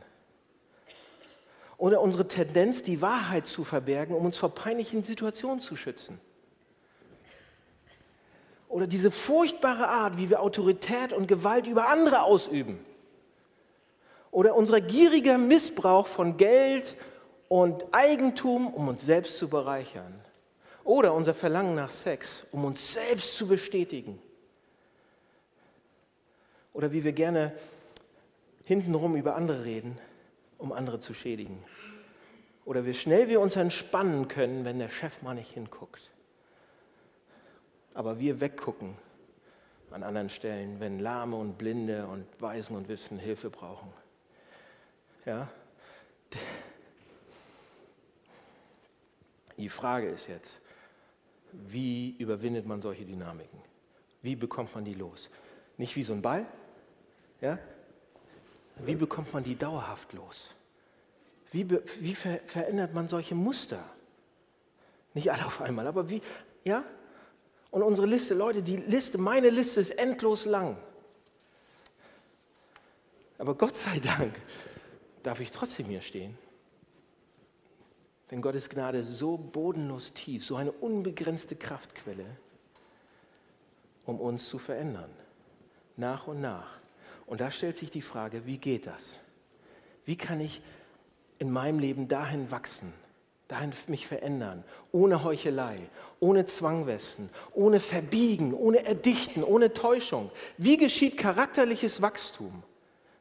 [1.81, 6.21] Oder unsere Tendenz, die Wahrheit zu verbergen, um uns vor peinlichen Situationen zu schützen.
[8.69, 12.85] Oder diese furchtbare Art, wie wir Autorität und Gewalt über andere ausüben.
[14.31, 16.99] Oder unser gieriger Missbrauch von Geld
[17.49, 20.21] und Eigentum, um uns selbst zu bereichern.
[20.85, 24.21] Oder unser Verlangen nach Sex, um uns selbst zu bestätigen.
[26.75, 27.55] Oder wie wir gerne
[28.65, 29.99] hintenrum über andere reden,
[30.61, 31.63] um andere zu schädigen.
[32.65, 36.11] Oder wie schnell wir uns entspannen können, wenn der Chef mal nicht hinguckt.
[37.95, 38.97] Aber wir weggucken
[39.91, 43.93] an anderen Stellen, wenn Lahme und Blinde und Waisen und Wissen Hilfe brauchen.
[45.27, 45.49] Ja?
[49.59, 50.61] Die Frage ist jetzt,
[51.53, 53.61] wie überwindet man solche Dynamiken?
[54.23, 55.29] Wie bekommt man die los?
[55.77, 56.47] Nicht wie so ein Ball,
[57.41, 57.59] ja?
[58.85, 60.55] Wie bekommt man die dauerhaft los?
[61.53, 63.85] Wie, wie ver verändert man solche Muster?
[65.15, 66.23] Nicht alle auf einmal, aber wie,
[66.65, 66.85] ja?
[67.71, 70.77] Und unsere Liste, Leute, die Liste, meine Liste ist endlos lang.
[73.39, 74.35] Aber Gott sei Dank
[75.23, 76.37] darf ich trotzdem hier stehen.
[78.31, 82.27] Denn Gottes Gnade ist so bodenlos tief, so eine unbegrenzte Kraftquelle,
[84.05, 85.11] um uns zu verändern.
[85.97, 86.80] Nach und nach.
[87.31, 89.21] Und da stellt sich die Frage, wie geht das?
[90.05, 90.61] Wie kann ich
[91.39, 92.93] in meinem Leben dahin wachsen,
[93.47, 95.79] dahin mich verändern, ohne Heuchelei,
[96.19, 100.33] ohne Zwangwesten, ohne Verbiegen, ohne Erdichten, ohne Täuschung?
[100.59, 102.65] Wie geschieht charakterliches Wachstum?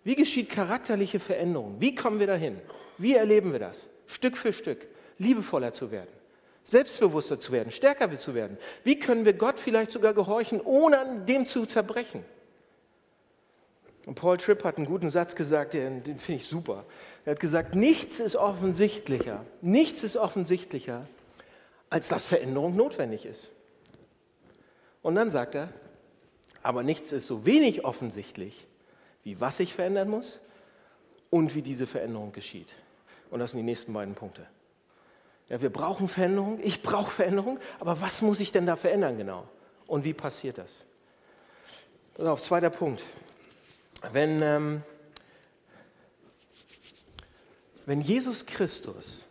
[0.03, 1.75] Wie geschieht charakterliche Veränderung?
[1.79, 2.59] Wie kommen wir dahin?
[2.97, 3.91] Wie erleben wir das?
[4.07, 4.87] Stück für Stück,
[5.19, 6.09] liebevoller zu werden,
[6.63, 8.57] selbstbewusster zu werden, stärker zu werden.
[8.83, 12.25] Wie können wir Gott vielleicht sogar gehorchen, ohne an dem zu zerbrechen?
[14.09, 16.83] Und Paul Tripp hat einen guten Satz gesagt, den, den finde ich super.
[17.25, 21.05] Er hat gesagt, nichts ist offensichtlicher, nichts ist offensichtlicher,
[21.91, 23.51] als dass Veränderung notwendig ist.
[25.03, 25.71] Und dann sagt er,
[26.63, 28.65] aber nichts ist so wenig offensichtlich,
[29.21, 30.39] wie was sich verändern muss
[31.29, 32.73] und wie diese Veränderung geschieht.
[33.29, 34.47] Und das sind die nächsten beiden Punkte.
[35.49, 39.47] Ja, wir brauchen Veränderung, ich brauche Veränderung, aber was muss ich denn da verändern genau?
[39.85, 40.71] Und wie passiert das?
[42.15, 43.03] Pass auf, zweiter Punkt.
[44.11, 44.83] Wenn, ähm,
[47.85, 49.25] wenn Jesus Christus,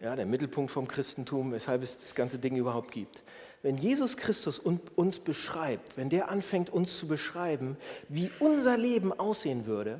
[0.00, 3.22] ja, der Mittelpunkt vom Christentum, weshalb es das ganze Ding überhaupt gibt,
[3.62, 7.76] wenn Jesus Christus uns beschreibt, wenn der anfängt uns zu beschreiben,
[8.08, 9.98] wie unser Leben aussehen würde,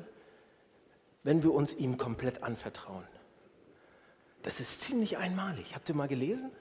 [1.23, 3.03] wenn wir uns ihm komplett anvertrauen.
[4.43, 5.75] Das ist ziemlich einmalig.
[5.75, 6.51] Habt ihr mal gelesen?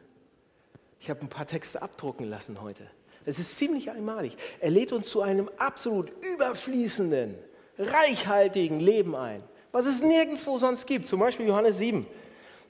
[0.98, 2.90] Ich habe ein paar Texte abdrucken lassen heute.
[3.26, 4.36] Es ist ziemlich einmalig.
[4.60, 7.34] Er lädt uns zu einem absolut überfließenden,
[7.76, 11.08] reichhaltigen Leben ein, was es nirgendwo sonst gibt.
[11.08, 12.06] Zum Beispiel Johannes 7.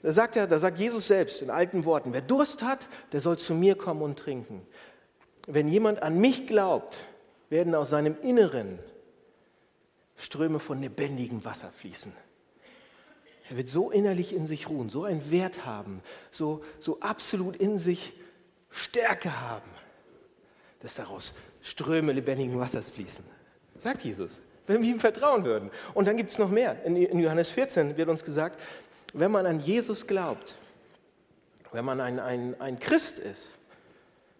[0.01, 3.37] Da sagt, er, da sagt Jesus selbst in alten Worten, wer Durst hat, der soll
[3.37, 4.65] zu mir kommen und trinken.
[5.45, 6.99] Wenn jemand an mich glaubt,
[7.49, 8.79] werden aus seinem Inneren
[10.15, 12.11] Ströme von lebendigem Wasser fließen.
[13.49, 17.77] Er wird so innerlich in sich ruhen, so einen Wert haben, so, so absolut in
[17.77, 18.13] sich
[18.69, 19.69] Stärke haben,
[20.81, 23.25] dass daraus Ströme lebendigen Wassers fließen.
[23.77, 25.71] Sagt Jesus, wenn wir ihm vertrauen würden.
[25.93, 26.83] Und dann gibt es noch mehr.
[26.83, 28.59] In Johannes 14 wird uns gesagt,
[29.13, 30.57] wenn man an Jesus glaubt,
[31.71, 33.55] wenn man ein, ein, ein Christ ist,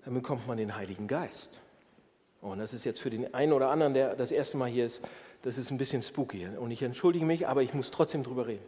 [0.06, 1.60] dann bekommt man den Heiligen Geist.
[2.41, 5.02] Und das ist jetzt für den einen oder anderen, der das erste Mal hier ist,
[5.41, 6.47] das ist ein bisschen spooky.
[6.47, 8.65] Und ich entschuldige mich, aber ich muss trotzdem drüber reden.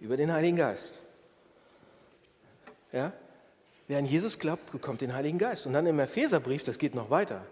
[0.00, 0.94] Über den Heiligen Geist.
[2.92, 3.12] Ja?
[3.90, 5.66] Wer an Jesus glaubt, bekommt den Heiligen Geist.
[5.66, 7.44] Und dann im Epheserbrief, das geht noch weiter.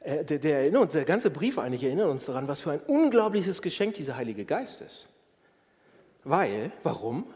[0.00, 3.94] Äh, der, der, der ganze Brief eigentlich erinnert uns daran, was für ein unglaubliches Geschenk
[3.94, 5.06] dieser Heilige Geist ist.
[6.24, 7.32] Weil, warum?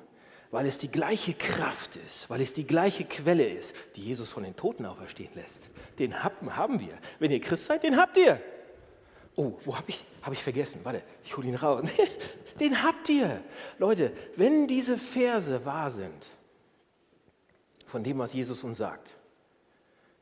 [0.50, 4.42] Weil es die gleiche Kraft ist, weil es die gleiche Quelle ist, die Jesus von
[4.42, 5.70] den Toten auferstehen lässt.
[6.00, 6.98] Den haben wir.
[7.20, 8.40] Wenn ihr Christ seid, den habt ihr.
[9.36, 10.04] Oh, wo habe ich?
[10.22, 10.80] Habe ich vergessen.
[10.82, 11.88] Warte, ich hole ihn raus.
[12.58, 13.40] Den habt ihr.
[13.78, 16.26] Leute, wenn diese Verse wahr sind,
[17.88, 19.16] von dem, was Jesus uns sagt,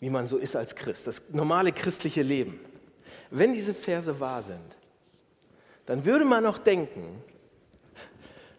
[0.00, 2.60] wie man so ist als Christ, das normale christliche Leben,
[3.30, 4.76] wenn diese Verse wahr sind,
[5.84, 7.22] dann würde man noch denken,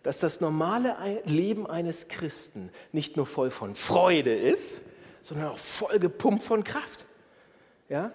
[0.04, 4.80] dass das normale Leben eines Christen nicht nur voll von Freude ist,
[5.22, 7.06] sondern auch voll gepumpt von Kraft.
[7.90, 8.12] Ja?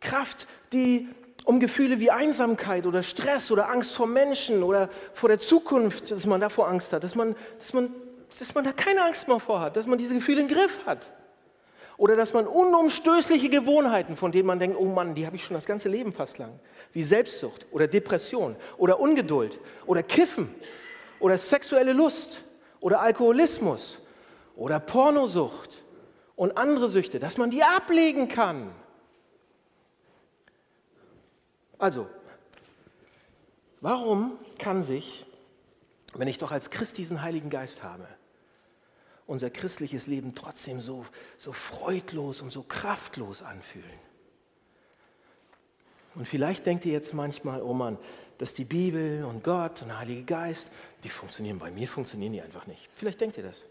[0.00, 1.08] Kraft, die,
[1.44, 6.26] um Gefühle wie Einsamkeit oder Stress oder Angst vor Menschen oder vor der Zukunft, dass
[6.26, 7.94] man davor Angst hat, dass man, dass man,
[8.38, 11.10] dass man da keine Angst mehr vor hat, dass man diese Gefühle im Griff hat.
[11.96, 15.54] Oder dass man unumstößliche Gewohnheiten, von denen man denkt, oh Mann, die habe ich schon
[15.54, 16.58] das ganze Leben fast lang,
[16.94, 20.54] wie Selbstsucht oder Depression oder Ungeduld oder Kiffen
[21.18, 22.42] oder sexuelle Lust
[22.80, 23.98] oder Alkoholismus
[24.56, 25.82] oder Pornosucht
[26.36, 28.72] und andere Süchte, dass man die ablegen kann.
[31.78, 32.06] Also,
[33.82, 35.26] warum kann sich,
[36.14, 38.08] wenn ich doch als Christ diesen Heiligen Geist habe,
[39.30, 41.06] unser christliches Leben trotzdem so,
[41.38, 43.86] so freudlos und so kraftlos anfühlen.
[46.16, 47.96] Und vielleicht denkt ihr jetzt manchmal, oh Mann,
[48.38, 50.72] dass die Bibel und Gott und der Heilige Geist,
[51.04, 52.88] die funktionieren, bei mir funktionieren die einfach nicht.
[52.96, 53.66] Vielleicht denkt ihr das.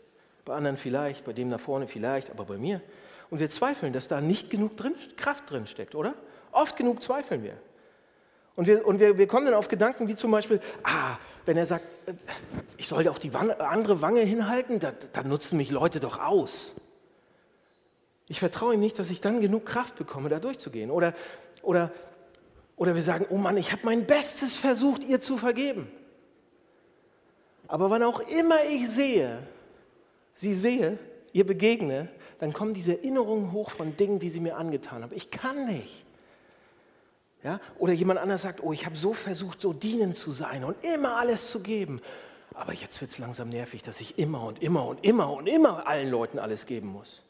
[0.45, 2.81] Bei anderen vielleicht, bei dem da vorne vielleicht, aber bei mir.
[3.29, 6.15] Und wir zweifeln, dass da nicht genug drin, Kraft drin steckt, oder?
[6.53, 7.57] Oft genug zweifeln wir.
[8.59, 11.65] Und, wir, und wir, wir kommen dann auf Gedanken wie zum Beispiel, ah, wenn er
[11.65, 12.13] sagt, äh,
[12.75, 16.73] ich sollte auf die Wange, andere Wange hinhalten, da, da nutzen mich Leute doch aus.
[18.27, 20.91] Ich vertraue ihm nicht, dass ich dann genug Kraft bekomme, da durchzugehen.
[20.91, 21.13] Oder,
[21.61, 21.93] oder,
[22.75, 25.89] oder wir sagen, oh Mann, ich habe mein Bestes versucht, ihr zu vergeben.
[27.69, 29.41] Aber wann auch immer ich sehe,
[30.35, 30.99] sie sehe,
[31.31, 35.13] ihr begegne, dann kommen diese Erinnerungen hoch von Dingen, die sie mir angetan haben.
[35.15, 36.08] Ich kann nicht.
[37.43, 37.59] Ja?
[37.77, 41.17] Oder jemand anders sagt, oh, ich habe so versucht, so dienend zu sein und immer
[41.17, 42.01] alles zu geben.
[42.53, 45.87] Aber jetzt wird es langsam nervig, dass ich immer und immer und immer und immer
[45.87, 47.23] allen Leuten alles geben muss.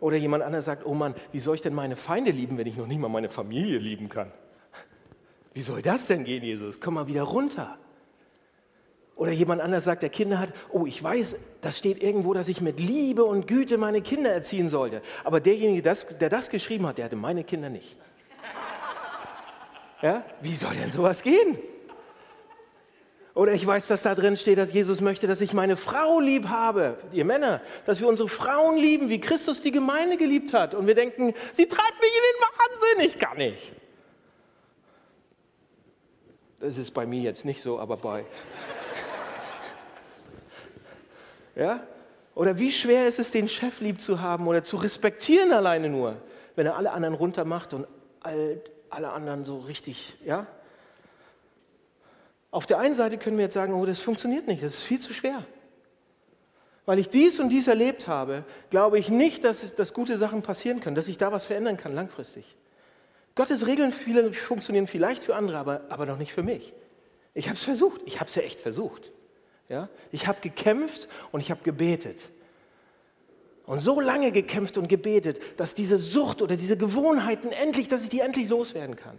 [0.00, 2.76] Oder jemand anders sagt, oh Mann, wie soll ich denn meine Feinde lieben, wenn ich
[2.76, 4.32] noch nicht mal meine Familie lieben kann?
[5.52, 6.80] Wie soll das denn gehen, Jesus?
[6.80, 7.78] Komm mal wieder runter.
[9.16, 12.60] Oder jemand anders sagt, der Kinder hat, oh, ich weiß, das steht irgendwo, dass ich
[12.60, 15.00] mit Liebe und Güte meine Kinder erziehen sollte.
[15.22, 17.96] Aber derjenige, der das geschrieben hat, der hatte meine Kinder nicht.
[20.04, 20.22] Ja?
[20.42, 21.58] Wie soll denn sowas gehen?
[23.34, 26.48] Oder ich weiß, dass da drin steht, dass Jesus möchte, dass ich meine Frau lieb
[26.48, 30.74] habe, ihr Männer, dass wir unsere Frauen lieben, wie Christus die Gemeinde geliebt hat.
[30.74, 33.72] Und wir denken, sie treibt mich in den Wahnsinn, ich kann nicht.
[36.60, 38.26] Das ist bei mir jetzt nicht so, aber bei.
[41.56, 41.82] ja?
[42.34, 46.16] Oder wie schwer ist es, den Chef lieb zu haben oder zu respektieren alleine nur,
[46.56, 47.86] wenn er alle anderen runtermacht und
[48.20, 50.46] all alle anderen so richtig, ja?
[52.50, 55.00] Auf der einen Seite können wir jetzt sagen, oh, das funktioniert nicht, das ist viel
[55.00, 55.44] zu schwer.
[56.86, 60.80] Weil ich dies und dies erlebt habe, glaube ich nicht, dass, dass gute Sachen passieren
[60.80, 62.56] können, dass ich da was verändern kann langfristig.
[63.34, 66.72] Gottes Regeln viele, funktionieren vielleicht für andere, aber, aber noch nicht für mich.
[67.32, 69.10] Ich habe es versucht, ich habe es ja echt versucht.
[69.68, 69.88] Ja?
[70.12, 72.18] Ich habe gekämpft und ich habe gebetet.
[73.66, 78.10] Und so lange gekämpft und gebetet, dass diese Sucht oder diese Gewohnheiten endlich, dass ich
[78.10, 79.18] die endlich loswerden kann.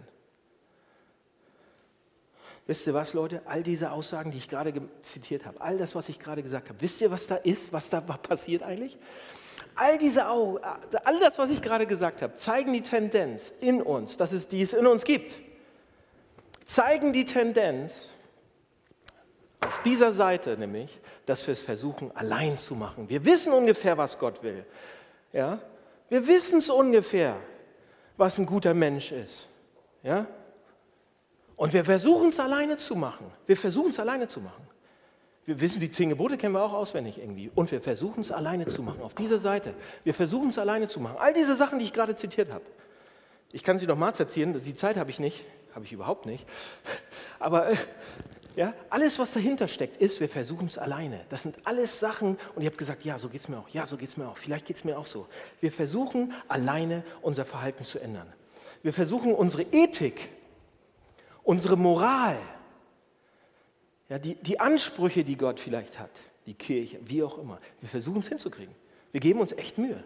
[2.68, 3.42] Wisst ihr was, Leute?
[3.46, 6.80] All diese Aussagen, die ich gerade zitiert habe, all das, was ich gerade gesagt habe,
[6.80, 8.98] wisst ihr, was da ist, was da passiert eigentlich?
[9.74, 10.60] All diese all
[11.20, 14.86] das, was ich gerade gesagt habe, zeigen die Tendenz in uns, dass es dies in
[14.86, 15.38] uns gibt.
[16.64, 18.10] Zeigen die Tendenz,
[19.60, 23.08] auf dieser Seite nämlich, dass wir es versuchen, allein zu machen.
[23.08, 24.64] Wir wissen ungefähr, was Gott will.
[25.32, 25.58] Ja?
[26.08, 27.36] Wir wissen es ungefähr,
[28.16, 29.48] was ein guter Mensch ist.
[30.02, 30.26] Ja?
[31.56, 33.32] Und wir versuchen es alleine zu machen.
[33.46, 34.66] Wir versuchen es alleine zu machen.
[35.46, 37.50] Wir wissen, die zehn Gebote kennen wir auch auswendig irgendwie.
[37.54, 39.00] Und wir versuchen es alleine zu machen.
[39.00, 39.74] Auf dieser Seite.
[40.04, 41.16] Wir versuchen es alleine zu machen.
[41.18, 42.64] All diese Sachen, die ich gerade zitiert habe.
[43.52, 44.60] Ich kann sie noch mal zitieren.
[44.62, 45.44] Die Zeit habe ich nicht.
[45.74, 46.44] Habe ich überhaupt nicht.
[47.38, 47.76] Aber äh,
[48.56, 51.20] ja, alles, was dahinter steckt, ist, wir versuchen es alleine.
[51.28, 53.84] Das sind alles Sachen, und ich habe gesagt, ja, so geht es mir auch, ja,
[53.84, 55.26] so geht es mir auch, vielleicht geht es mir auch so.
[55.60, 58.32] Wir versuchen alleine unser Verhalten zu ändern.
[58.82, 60.30] Wir versuchen unsere Ethik,
[61.42, 62.38] unsere Moral,
[64.08, 66.10] ja, die, die Ansprüche, die Gott vielleicht hat,
[66.46, 68.74] die Kirche, wie auch immer, wir versuchen es hinzukriegen.
[69.12, 70.02] Wir geben uns echt Mühe.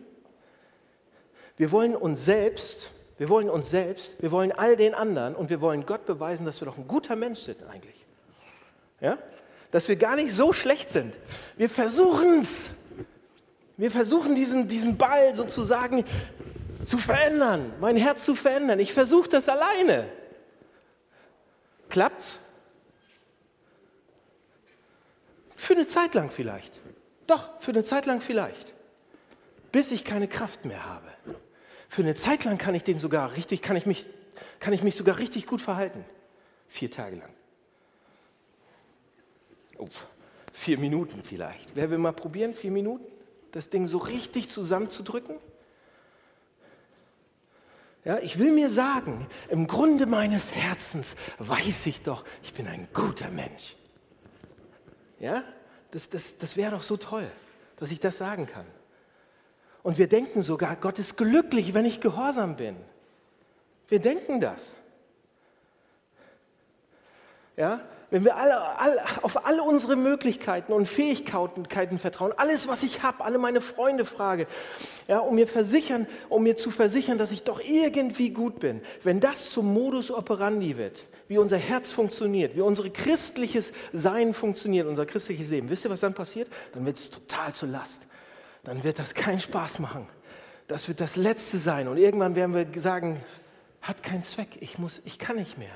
[1.56, 5.60] Wir wollen uns selbst, wir wollen uns selbst, wir wollen all den anderen und wir
[5.60, 8.06] wollen Gott beweisen, dass wir doch ein guter Mensch sind eigentlich.
[9.00, 9.18] Ja?
[9.70, 11.14] Dass wir gar nicht so schlecht sind.
[11.56, 12.70] Wir versuchen es.
[13.76, 16.04] Wir versuchen diesen, diesen Ball sozusagen
[16.86, 18.78] zu verändern, mein Herz zu verändern.
[18.78, 20.06] Ich versuche das alleine.
[21.88, 22.38] Klappt's?
[25.56, 26.72] Für eine Zeit lang vielleicht.
[27.26, 28.72] Doch, für eine Zeit lang vielleicht.
[29.72, 31.06] Bis ich keine Kraft mehr habe.
[31.88, 34.06] Für eine Zeit lang kann ich den sogar richtig, kann ich mich,
[34.58, 36.04] kann ich mich sogar richtig gut verhalten.
[36.68, 37.28] Vier Tage lang.
[39.80, 39.88] Oh,
[40.52, 41.74] vier Minuten vielleicht.
[41.74, 43.06] Wer will mal probieren, vier Minuten?
[43.52, 45.36] Das Ding so richtig zusammenzudrücken?
[48.04, 52.88] Ja, ich will mir sagen, im Grunde meines Herzens weiß ich doch, ich bin ein
[52.94, 53.76] guter Mensch.
[55.18, 55.44] Ja,
[55.90, 57.30] das, das, das wäre doch so toll,
[57.76, 58.66] dass ich das sagen kann.
[59.82, 62.76] Und wir denken sogar, Gott ist glücklich, wenn ich gehorsam bin.
[63.88, 64.76] Wir denken das.
[67.56, 73.02] Ja, wenn wir alle, alle, auf alle unsere Möglichkeiten und Fähigkeiten vertrauen, alles, was ich
[73.02, 74.48] habe, alle meine Freunde frage,
[75.06, 79.20] ja, um mir versichern, um mir zu versichern, dass ich doch irgendwie gut bin, wenn
[79.20, 85.06] das zum Modus operandi wird, wie unser Herz funktioniert, wie unser christliches Sein funktioniert, unser
[85.06, 86.48] christliches Leben, wisst ihr, was dann passiert?
[86.72, 88.02] Dann wird es total zur Last.
[88.64, 90.08] Dann wird das keinen Spaß machen.
[90.66, 91.86] Das wird das Letzte sein.
[91.86, 93.22] Und irgendwann werden wir sagen,
[93.80, 94.58] hat keinen Zweck.
[94.60, 95.72] Ich muss, ich kann nicht mehr.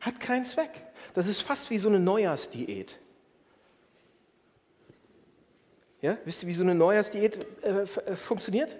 [0.00, 0.70] Hat keinen Zweck.
[1.14, 2.98] Das ist fast wie so eine Neujahrsdiät.
[6.02, 8.74] Ja, wisst ihr, wie so eine Neujahrsdiät äh, äh, funktioniert?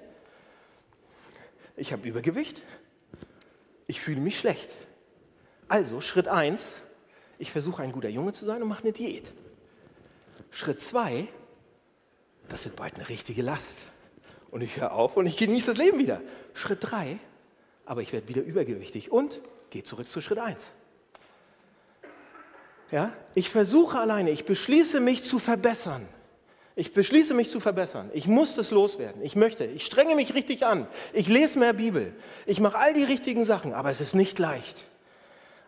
[1.76, 2.62] Ich habe Übergewicht.
[3.86, 4.70] Ich fühle mich schlecht.
[5.68, 6.80] Also, Schritt 1,
[7.38, 9.32] ich versuche ein guter Junge zu sein und mache eine Diät.
[10.50, 11.28] Schritt 2,
[12.48, 13.80] das wird bald eine richtige Last.
[14.50, 16.20] Und ich höre auf und ich genieße das Leben wieder.
[16.54, 17.18] Schritt 3,
[17.84, 19.40] aber ich werde wieder übergewichtig und
[19.70, 20.72] gehe zurück zu Schritt 1.
[22.90, 23.12] Ja?
[23.35, 26.09] Ich versuche alleine, ich beschließe mich zu verbessern.
[26.76, 28.11] Ich beschließe mich zu verbessern.
[28.14, 29.22] Ich muss das loswerden.
[29.22, 29.64] Ich möchte.
[29.64, 30.87] Ich strenge mich richtig an.
[31.12, 32.14] Ich lese mehr Bibel.
[32.46, 34.85] Ich mache all die richtigen Sachen, aber es ist nicht leicht.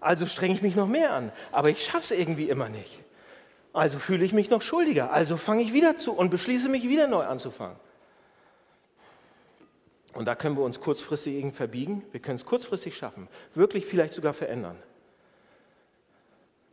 [0.01, 2.99] Also strenge ich mich noch mehr an, aber ich schaffe es irgendwie immer nicht.
[3.73, 5.13] Also fühle ich mich noch schuldiger.
[5.13, 7.77] Also fange ich wieder zu und beschließe mich wieder neu anzufangen.
[10.15, 12.05] Und da können wir uns kurzfristig verbiegen.
[12.11, 13.29] Wir können es kurzfristig schaffen.
[13.55, 14.77] Wirklich vielleicht sogar verändern.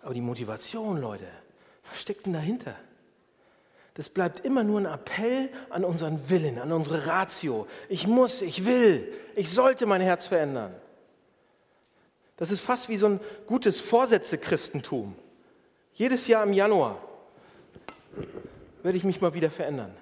[0.02, 1.28] Aber die Motivation, Leute,
[1.90, 2.76] was steckt denn dahinter?
[3.96, 7.68] Das bleibt immer nur ein Appell an unseren Willen, an unsere Ratio.
[7.90, 10.74] Ich muss, ich will, ich sollte mein Herz verändern.
[12.38, 15.16] Das ist fast wie so ein gutes Vorsätze-Christentum.
[15.94, 16.98] Jedes Jahr im Januar
[18.84, 19.94] werde ich mich mal wieder verändern.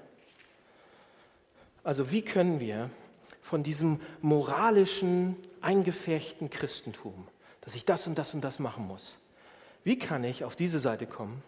[1.84, 2.92] Also wie können wir
[3.42, 7.28] von diesem moralischen, eingefärchten Christentum,
[7.62, 9.18] dass ich das und das und das machen muss,
[9.88, 11.42] wie kann ich auf diese Seite kommen?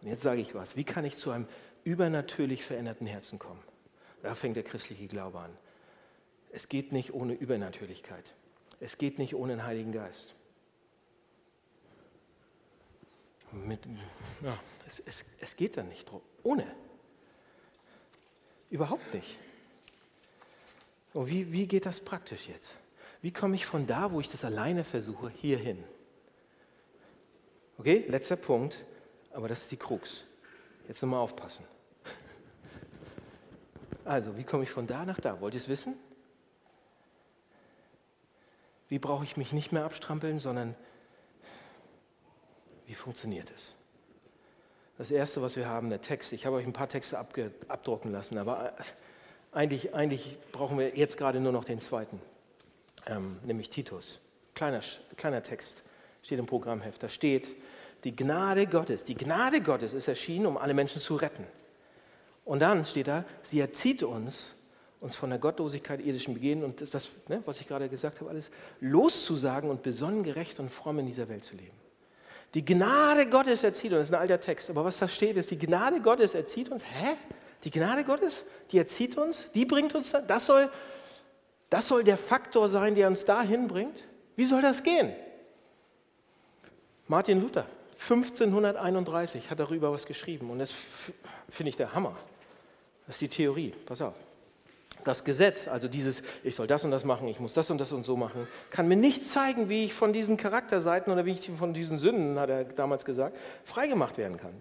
[0.00, 0.76] Und jetzt sage ich was.
[0.76, 1.48] Wie kann ich zu einem
[1.82, 3.60] übernatürlich veränderten Herzen kommen?
[4.22, 5.50] Da fängt der christliche Glaube an.
[6.52, 8.24] Es geht nicht ohne Übernatürlichkeit.
[8.78, 10.36] Es geht nicht ohne den Heiligen Geist.
[13.50, 13.80] Mit,
[14.42, 14.56] ja,
[14.86, 16.08] es, es, es geht dann nicht
[16.44, 16.72] ohne.
[18.70, 19.40] Überhaupt nicht.
[21.14, 22.78] Und wie, wie geht das praktisch jetzt?
[23.22, 25.82] Wie komme ich von da, wo ich das alleine versuche, hier hin?
[27.78, 28.84] Okay, letzter Punkt,
[29.32, 30.24] aber das ist die Krux.
[30.88, 31.64] Jetzt nochmal aufpassen.
[34.04, 35.40] Also, wie komme ich von da nach da?
[35.40, 35.94] Wollt ihr es wissen?
[38.88, 40.74] Wie brauche ich mich nicht mehr abstrampeln, sondern
[42.86, 43.74] wie funktioniert es?
[44.98, 46.32] Das erste, was wir haben, der Text.
[46.32, 48.74] Ich habe euch ein paar Texte abdrucken lassen, aber
[49.50, 52.20] eigentlich, eigentlich brauchen wir jetzt gerade nur noch den zweiten,
[53.06, 54.20] ähm, nämlich Titus.
[54.54, 54.80] Kleiner,
[55.16, 55.82] kleiner Text
[56.22, 57.02] steht im Programmheft.
[57.02, 57.48] Da steht,
[58.04, 61.46] die Gnade Gottes, die Gnade Gottes ist erschienen, um alle Menschen zu retten.
[62.44, 64.54] Und dann steht da, sie erzieht uns,
[65.00, 68.50] uns von der Gottlosigkeit irdischen Begehen und das, ne, was ich gerade gesagt habe, alles
[68.80, 71.76] loszusagen und besonnen, gerecht und fromm in dieser Welt zu leben.
[72.54, 75.50] Die Gnade Gottes erzieht uns, das ist ein alter Text, aber was da steht, ist,
[75.50, 76.84] die Gnade Gottes erzieht uns.
[76.84, 77.16] Hä?
[77.64, 80.70] Die Gnade Gottes, die erzieht uns, die bringt uns da, das soll,
[81.70, 84.04] das soll der Faktor sein, der uns dahin bringt?
[84.36, 85.12] Wie soll das gehen?
[87.08, 87.66] Martin Luther,
[87.98, 90.72] 1531 hat darüber was geschrieben und das
[91.48, 92.16] finde ich der Hammer.
[93.06, 93.74] Das ist die Theorie.
[93.86, 94.14] Pass auf.
[95.04, 97.92] Das Gesetz, also dieses, ich soll das und das machen, ich muss das und das
[97.92, 101.50] und so machen, kann mir nicht zeigen, wie ich von diesen Charakterseiten oder wie ich
[101.50, 104.54] von diesen Sünden, hat er damals gesagt, freigemacht werden kann.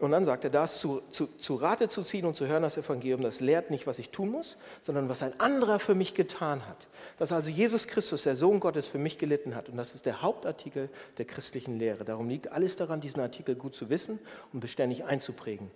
[0.00, 2.78] Und dann sagt er, das zu, zu, zu Rate zu ziehen und zu hören das
[2.78, 6.66] Evangelium, das lehrt nicht, was ich tun muss, sondern was ein anderer für mich getan
[6.66, 6.86] hat.
[7.18, 9.68] Dass also Jesus Christus, der Sohn Gottes, für mich gelitten hat.
[9.68, 12.06] Und das ist der Hauptartikel der christlichen Lehre.
[12.06, 14.18] Darum liegt alles daran, diesen Artikel gut zu wissen
[14.54, 15.70] und beständig einzuprägen.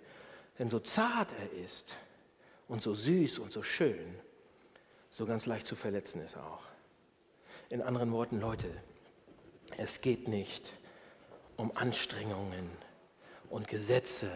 [0.57, 1.93] Denn so zart er ist
[2.67, 4.15] und so süß und so schön,
[5.11, 6.63] so ganz leicht zu verletzen ist er auch.
[7.69, 8.71] In anderen Worten, Leute,
[9.77, 10.73] es geht nicht
[11.57, 12.84] um Anstrengungen
[13.49, 14.29] und Gesetze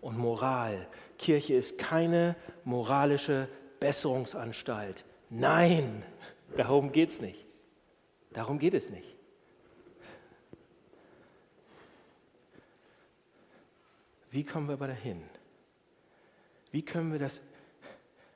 [0.00, 0.86] und Moral.
[1.18, 3.48] Kirche ist keine moralische
[3.78, 5.04] Besserungsanstalt.
[5.28, 6.02] Nein,
[6.56, 7.46] darum geht es nicht.
[8.32, 9.16] Darum geht es nicht.
[14.30, 15.22] Wie kommen wir aber dahin?
[16.70, 17.42] Wie können wir das,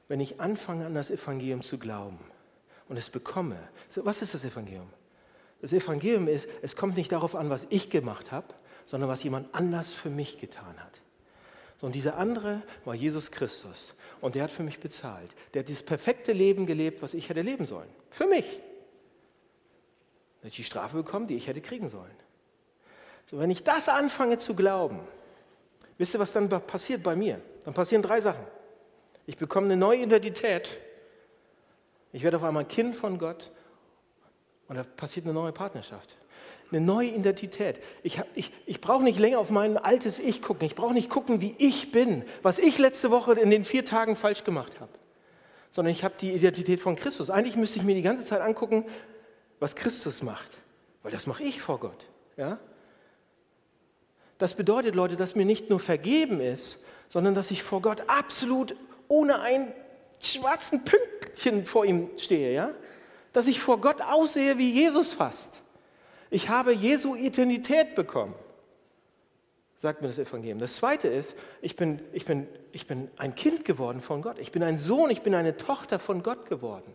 [0.08, 2.18] wenn ich anfange an das Evangelium zu glauben
[2.88, 3.58] und es bekomme.
[3.96, 4.90] Was ist das Evangelium?
[5.60, 8.54] Das Evangelium ist, es kommt nicht darauf an, was ich gemacht habe,
[8.87, 11.01] sondern was jemand anders für mich getan hat.
[11.80, 13.95] So, und dieser andere war Jesus Christus.
[14.20, 15.30] Und der hat für mich bezahlt.
[15.53, 17.89] Der hat dieses perfekte Leben gelebt, was ich hätte leben sollen.
[18.11, 18.47] Für mich.
[20.41, 22.14] Da ich die Strafe bekommen, die ich hätte kriegen sollen.
[23.26, 25.01] So, wenn ich das anfange zu glauben,
[25.99, 27.41] wisst ihr, was dann passiert bei mir?
[27.64, 28.45] Dann passieren drei Sachen.
[29.26, 30.78] Ich bekomme eine neue Identität.
[32.12, 33.51] Ich werde auf einmal Kind von Gott
[34.68, 36.16] und da passiert eine neue Partnerschaft
[36.74, 37.80] eine neue Identität.
[38.02, 40.66] Ich, ich, ich brauche nicht länger auf mein altes Ich gucken.
[40.66, 44.16] Ich brauche nicht gucken, wie ich bin, was ich letzte Woche in den vier Tagen
[44.16, 44.92] falsch gemacht habe,
[45.70, 47.30] sondern ich habe die Identität von Christus.
[47.30, 48.84] Eigentlich müsste ich mir die ganze Zeit angucken,
[49.60, 50.48] was Christus macht,
[51.02, 52.06] weil das mache ich vor Gott.
[52.36, 52.58] Ja?
[54.38, 58.74] Das bedeutet, Leute, dass mir nicht nur vergeben ist, sondern dass ich vor Gott absolut
[59.06, 59.72] ohne ein
[60.18, 62.52] schwarzen Pünktchen vor ihm stehe.
[62.52, 62.70] Ja?
[63.32, 65.63] Dass ich vor Gott aussehe wie Jesus fast.
[66.35, 68.35] Ich habe Jesu Identität bekommen,
[69.76, 70.59] sagt mir das Evangelium.
[70.59, 71.32] Das Zweite ist,
[71.62, 74.41] ich bin, ich, bin, ich bin ein Kind geworden von Gott.
[74.41, 76.93] Ich bin ein Sohn, ich bin eine Tochter von Gott geworden.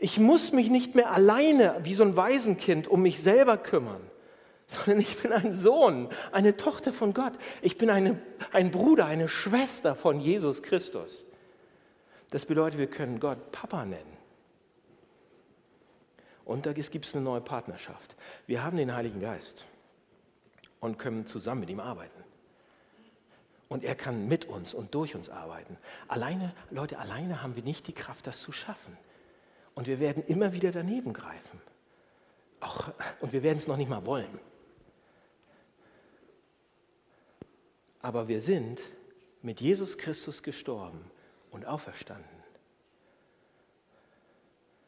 [0.00, 4.02] Ich muss mich nicht mehr alleine wie so ein Waisenkind um mich selber kümmern,
[4.66, 7.32] sondern ich bin ein Sohn, eine Tochter von Gott.
[7.62, 8.18] Ich bin eine,
[8.52, 11.24] ein Bruder, eine Schwester von Jesus Christus.
[12.28, 14.21] Das bedeutet, wir können Gott Papa nennen.
[16.44, 18.16] Und da gibt es eine neue Partnerschaft.
[18.46, 19.64] Wir haben den Heiligen Geist
[20.80, 22.22] und können zusammen mit ihm arbeiten.
[23.68, 25.78] Und er kann mit uns und durch uns arbeiten.
[26.08, 28.98] Alleine, Leute, alleine haben wir nicht die Kraft, das zu schaffen.
[29.74, 31.60] Und wir werden immer wieder daneben greifen.
[32.60, 34.38] Auch, und wir werden es noch nicht mal wollen.
[38.02, 38.80] Aber wir sind
[39.42, 41.10] mit Jesus Christus gestorben
[41.50, 42.31] und auferstanden.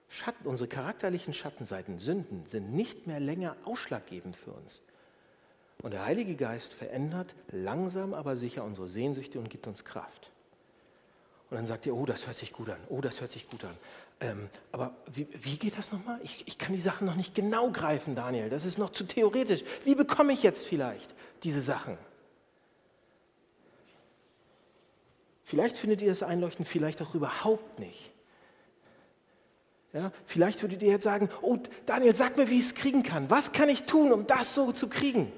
[0.09, 4.80] Schatten, unsere charakterlichen Schattenseiten, Sünden sind nicht mehr länger ausschlaggebend für uns.
[5.82, 10.30] Und der Heilige Geist verändert langsam, aber sicher unsere Sehnsüchte und gibt uns Kraft.
[11.50, 13.64] Und dann sagt ihr, oh, das hört sich gut an, oh, das hört sich gut
[13.64, 13.76] an.
[14.20, 16.20] Ähm, aber wie, wie, geht das nochmal?
[16.22, 18.48] Ich, ich kann die Sachen noch nicht genau greifen, Daniel.
[18.48, 19.64] Das ist noch zu theoretisch.
[19.84, 21.98] Wie bekomme ich jetzt vielleicht diese Sachen?
[25.42, 28.14] Vielleicht findet ihr das einleuchten, vielleicht auch überhaupt nicht.
[29.95, 33.30] Ja, vielleicht würdet ihr jetzt sagen, oh Daniel, sag mir, wie ich es kriegen kann.
[33.30, 35.30] Was kann ich tun, um das so zu kriegen?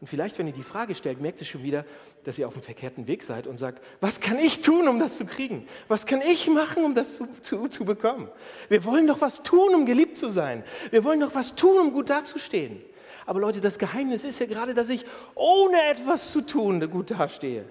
[0.00, 1.84] Und vielleicht, wenn ihr die Frage stellt, merkt ihr schon wieder,
[2.24, 5.18] dass ihr auf dem verkehrten Weg seid und sagt, was kann ich tun, um das
[5.18, 5.68] zu kriegen?
[5.88, 8.28] Was kann ich machen, um das zu, zu, zu bekommen?
[8.70, 10.64] Wir wollen doch was tun, um geliebt zu sein.
[10.90, 12.80] Wir wollen doch was tun, um gut dazustehen.
[13.26, 17.66] Aber Leute, das Geheimnis ist ja gerade, dass ich ohne etwas zu tun gut dastehe.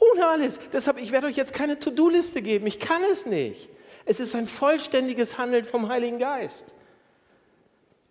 [0.00, 0.58] Ohne alles.
[0.72, 2.66] Deshalb, ich werde euch jetzt keine To-Do-Liste geben.
[2.66, 3.68] Ich kann es nicht.
[4.08, 6.64] Es ist ein vollständiges Handeln vom Heiligen Geist.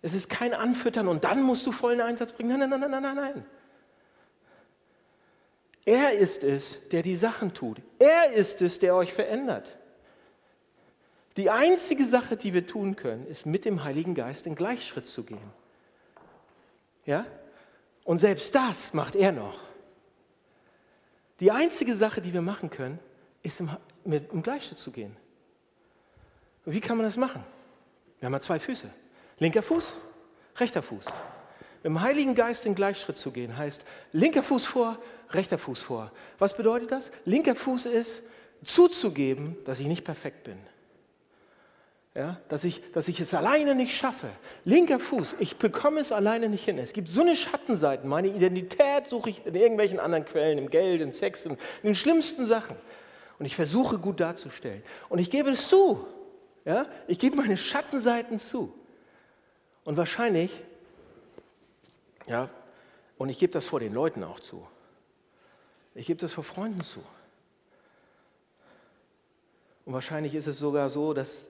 [0.00, 2.56] Es ist kein Anfüttern und dann musst du vollen Einsatz bringen.
[2.56, 3.46] Nein, nein, nein, nein, nein, nein.
[5.84, 7.78] Er ist es, der die Sachen tut.
[7.98, 9.76] Er ist es, der euch verändert.
[11.36, 15.24] Die einzige Sache, die wir tun können, ist mit dem Heiligen Geist in Gleichschritt zu
[15.24, 15.50] gehen.
[17.06, 17.26] Ja?
[18.04, 19.58] Und selbst das macht er noch.
[21.40, 23.00] Die einzige Sache, die wir machen können,
[23.42, 23.70] ist im,
[24.04, 25.16] mit, im Gleichschritt zu gehen.
[26.70, 27.42] Wie kann man das machen?
[28.20, 28.90] Wir haben ja zwei Füße.
[29.38, 29.96] Linker Fuß,
[30.56, 31.06] rechter Fuß.
[31.06, 34.98] Mit dem Heiligen Geist in Gleichschritt zu gehen, heißt linker Fuß vor,
[35.30, 36.12] rechter Fuß vor.
[36.38, 37.10] Was bedeutet das?
[37.24, 38.22] Linker Fuß ist
[38.64, 40.58] zuzugeben, dass ich nicht perfekt bin.
[42.14, 44.28] Ja, dass, ich, dass ich es alleine nicht schaffe.
[44.64, 46.76] Linker Fuß, ich bekomme es alleine nicht hin.
[46.76, 48.10] Es gibt so eine Schattenseiten.
[48.10, 52.46] Meine Identität suche ich in irgendwelchen anderen Quellen, im Geld, in Sex, in den schlimmsten
[52.46, 52.76] Sachen.
[53.38, 54.82] Und ich versuche gut darzustellen.
[55.08, 56.06] Und ich gebe es zu.
[56.64, 56.86] Ja?
[57.06, 58.74] Ich gebe meine Schattenseiten zu.
[59.84, 60.52] Und wahrscheinlich,
[62.26, 62.50] ja,
[63.16, 64.66] und ich gebe das vor den Leuten auch zu.
[65.94, 67.02] Ich gebe das vor Freunden zu.
[69.84, 71.46] Und wahrscheinlich ist es sogar so, dass,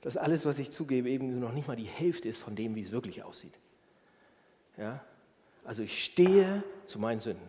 [0.00, 2.82] dass alles, was ich zugebe, eben noch nicht mal die Hälfte ist von dem, wie
[2.82, 3.52] es wirklich aussieht.
[4.76, 5.04] Ja?
[5.64, 7.46] Also ich stehe zu meinen Sünden.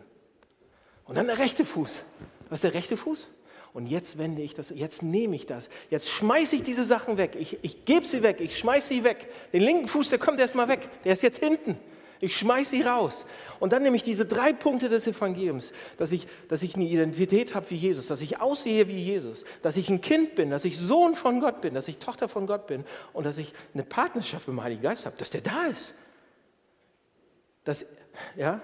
[1.06, 2.04] Und dann der rechte Fuß.
[2.50, 3.30] Was ist der rechte Fuß?
[3.74, 7.38] Und jetzt wende ich das, jetzt nehme ich das, jetzt schmeiße ich diese Sachen weg.
[7.40, 9.30] Ich, ich gebe sie weg, ich schmeiße sie weg.
[9.54, 11.78] Den linken Fuß, der kommt erstmal weg, der ist jetzt hinten.
[12.20, 13.26] Ich schmeiße sie raus.
[13.60, 17.56] Und dann nehme ich diese drei Punkte des Evangeliums, dass ich, dass ich eine Identität
[17.56, 20.78] habe wie Jesus, dass ich aussehe wie Jesus, dass ich ein Kind bin, dass ich
[20.78, 24.48] Sohn von Gott bin, dass ich Tochter von Gott bin und dass ich eine Partnerschaft
[24.48, 25.94] mit dem Heiligen Geist habe, dass der da ist.
[27.64, 27.86] Dass,
[28.36, 28.62] ja,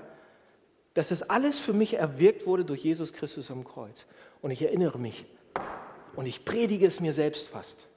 [0.93, 4.05] dass das alles für mich erwirkt wurde durch Jesus Christus am Kreuz.
[4.41, 5.25] Und ich erinnere mich,
[6.17, 7.87] und ich predige es mir selbst fast.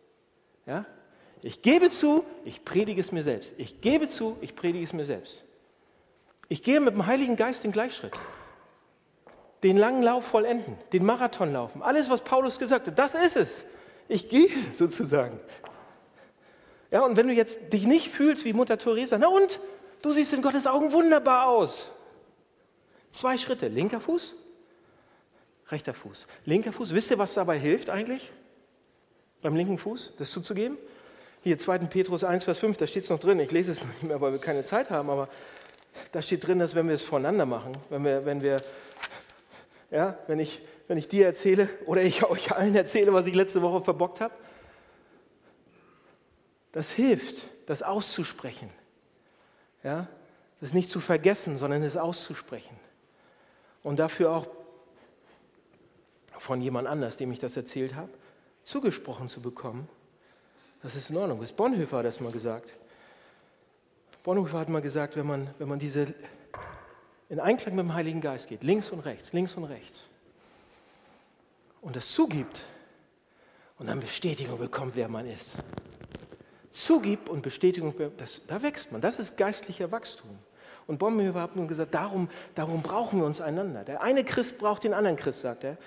[0.67, 0.85] Ja?
[1.43, 3.55] Ich gebe zu, ich predige es mir selbst.
[3.57, 5.43] Ich gebe zu, ich predige es mir selbst.
[6.49, 8.13] Ich gehe mit dem Heiligen Geist den Gleichschritt.
[9.63, 11.83] Den langen Lauf vollenden, den Marathon laufen.
[11.83, 13.65] Alles, was Paulus gesagt hat, das ist es.
[14.07, 15.41] Ich gehe sozusagen.
[16.91, 19.61] Ja, und wenn du jetzt dich nicht fühlst wie Mutter Teresa, na und?
[20.03, 21.91] Du siehst in Gottes Augen wunderbar aus.
[23.13, 24.35] Zwei Schritte, linker Fuß,
[25.71, 26.27] rechter Fuß.
[26.45, 28.31] Linker Fuß, wisst ihr, was dabei hilft eigentlich?
[29.43, 30.77] Beim linken Fuß, das zuzugeben?
[31.43, 31.79] Hier 2.
[31.79, 33.41] Petrus 1, Vers 5, da steht es noch drin.
[33.41, 35.29] Ich lese es nicht mehr, weil wir keine Zeit haben, aber
[36.13, 38.63] da steht drin, dass wenn wir es voneinander machen, wenn wir, wenn wir,
[39.91, 43.63] ja, wenn ich, wenn ich dir erzähle oder ich euch allen erzähle, was ich letzte
[43.63, 44.35] Woche verbockt habe,
[46.73, 48.71] das hilft, das auszusprechen.
[49.83, 50.09] Ja,
[50.61, 52.77] das nicht zu vergessen, sondern es auszusprechen.
[53.83, 54.47] Und dafür auch
[56.51, 58.09] von jemand anders, dem ich das erzählt habe,
[58.65, 59.89] zugesprochen zu bekommen.
[60.83, 61.41] Das ist in Ordnung.
[61.41, 62.73] Das Bonhoeffer hat das mal gesagt.
[64.25, 66.13] Bonhoeffer hat mal gesagt, wenn man, wenn man diese
[67.29, 70.09] in Einklang mit dem Heiligen Geist geht, links und rechts, links und rechts,
[71.83, 72.65] und das zugibt
[73.79, 75.55] und dann Bestätigung bekommt, wer man ist.
[76.73, 79.01] Zugibt und Bestätigung, das, da wächst man.
[79.01, 80.37] Das ist geistlicher Wachstum.
[80.89, 83.85] Und Bonhoeffer hat nun gesagt, darum, darum brauchen wir uns einander.
[83.85, 85.79] Der eine Christ braucht den anderen Christ, sagt er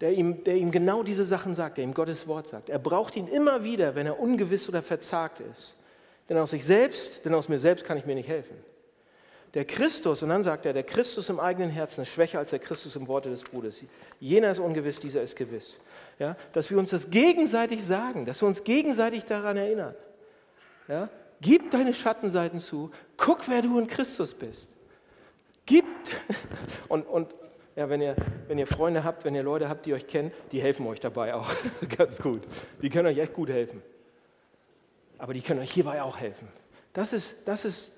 [0.00, 2.68] der ihm, der ihm genau diese Sachen sagt, der ihm Gottes Wort sagt.
[2.68, 5.74] Er braucht ihn immer wieder, wenn er ungewiss oder verzagt ist.
[6.28, 8.56] Denn aus sich selbst, denn aus mir selbst kann ich mir nicht helfen.
[9.54, 12.58] Der Christus, und dann sagt er, der Christus im eigenen Herzen ist schwächer als der
[12.58, 13.82] Christus im Worte des Bruders.
[14.20, 15.78] Jener ist ungewiss, dieser ist gewiss.
[16.18, 19.94] Ja, dass wir uns das gegenseitig sagen, dass wir uns gegenseitig daran erinnern.
[20.86, 21.08] Ja,
[21.40, 24.68] gib deine Schattenseiten zu, guck, wer du in Christus bist.
[25.64, 25.84] Gib,
[26.88, 27.28] und, und
[27.78, 28.16] ja, wenn, ihr,
[28.48, 31.32] wenn ihr Freunde habt, wenn ihr Leute habt, die euch kennen, die helfen euch dabei
[31.32, 31.48] auch
[31.96, 32.42] ganz gut.
[32.82, 33.80] Die können euch echt gut helfen.
[35.16, 36.48] Aber die können euch hierbei auch helfen.
[36.92, 37.92] Das ist, das ist,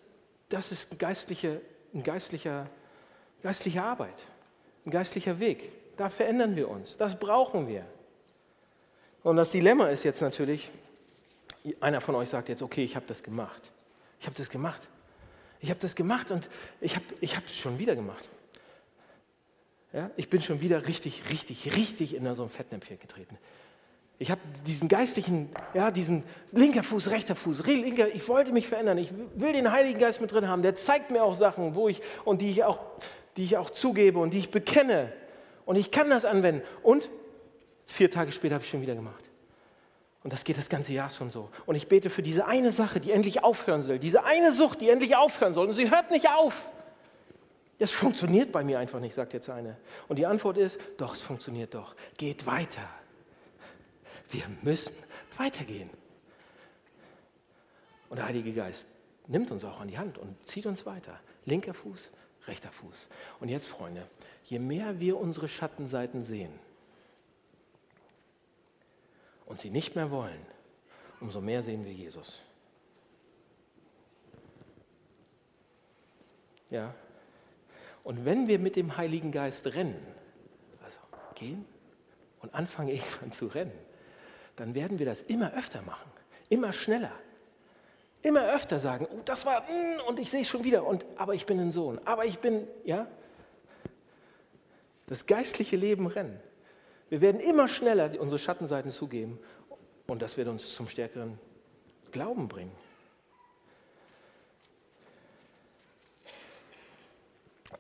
[0.51, 1.62] das ist geistliche,
[1.95, 2.66] ein geistlicher,
[3.43, 4.26] geistliche Arbeit,
[4.85, 5.72] ein geistlicher Weg.
[5.97, 6.99] Da verändern wir uns.
[6.99, 7.87] Das brauchen wir.
[9.22, 10.70] Und das Dilemma ist jetzt natürlich,
[11.81, 13.62] einer von euch sagt jetzt, okay, ich habe das gemacht.
[14.18, 14.87] Ich habe das gemacht.
[15.61, 16.51] Ich habe das gemacht und
[16.83, 18.28] ich habe ich schon wieder gemacht.
[19.93, 23.38] Ja, ich bin schon wieder richtig, richtig, richtig in so ein Fettnäpfchen getreten.
[24.18, 28.99] Ich habe diesen geistlichen, ja, diesen linker Fuß, rechter Fuß, linker, ich wollte mich verändern.
[28.99, 30.62] Ich will den Heiligen Geist mit drin haben.
[30.62, 32.78] Der zeigt mir auch Sachen, wo ich und die ich auch,
[33.36, 35.12] die ich auch zugebe und die ich bekenne.
[35.64, 36.62] Und ich kann das anwenden.
[36.82, 37.09] Und
[37.86, 39.24] vier Tage später habe ich schon wieder gemacht.
[40.22, 41.49] Und das geht das ganze Jahr schon so.
[41.64, 43.99] Und ich bete für diese eine Sache, die endlich aufhören soll.
[43.99, 45.66] Diese eine Sucht, die endlich aufhören soll.
[45.66, 46.68] Und sie hört nicht auf.
[47.81, 49.74] Das funktioniert bei mir einfach nicht, sagt jetzt eine.
[50.07, 51.97] Und die Antwort ist, doch, es funktioniert doch.
[52.18, 52.87] Geht weiter.
[54.28, 54.95] Wir müssen
[55.39, 55.89] weitergehen.
[58.11, 58.87] Und der Heilige Geist
[59.28, 61.18] nimmt uns auch an die Hand und zieht uns weiter.
[61.47, 62.11] Linker Fuß,
[62.49, 63.09] rechter Fuß.
[63.41, 64.07] Und jetzt, Freunde,
[64.45, 66.53] je mehr wir unsere Schattenseiten sehen
[69.47, 70.45] und sie nicht mehr wollen,
[71.18, 72.43] umso mehr sehen wir Jesus.
[76.68, 76.95] Ja,
[78.11, 80.04] und wenn wir mit dem Heiligen Geist rennen,
[80.82, 80.96] also
[81.36, 81.64] gehen
[82.40, 83.70] und anfangen irgendwann zu rennen,
[84.56, 86.11] dann werden wir das immer öfter machen,
[86.48, 87.12] immer schneller.
[88.22, 91.34] Immer öfter sagen, oh, das war, mm, und ich sehe es schon wieder, und, aber
[91.34, 93.06] ich bin ein Sohn, aber ich bin, ja,
[95.06, 96.40] das geistliche Leben rennen.
[97.11, 99.38] Wir werden immer schneller unsere Schattenseiten zugeben
[100.08, 101.38] und das wird uns zum stärkeren
[102.11, 102.72] Glauben bringen.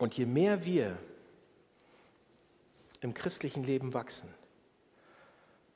[0.00, 0.96] Und je mehr wir
[3.02, 4.32] im christlichen Leben wachsen,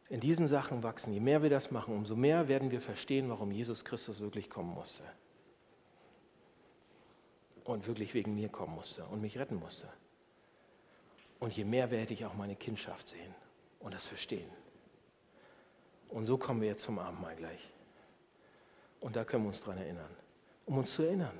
[0.08, 3.52] in diesen Sachen wachsen, je mehr wir das machen, umso mehr werden wir verstehen, warum
[3.52, 5.04] Jesus Christus wirklich kommen musste.
[7.64, 9.88] Und wirklich wegen mir kommen musste und mich retten musste.
[11.38, 13.34] Und je mehr werde ich auch meine Kindschaft sehen
[13.80, 14.50] und das verstehen.
[16.08, 17.68] Und so kommen wir jetzt zum Abendmahl gleich.
[19.00, 20.16] Und da können wir uns dran erinnern,
[20.64, 21.38] um uns zu erinnern.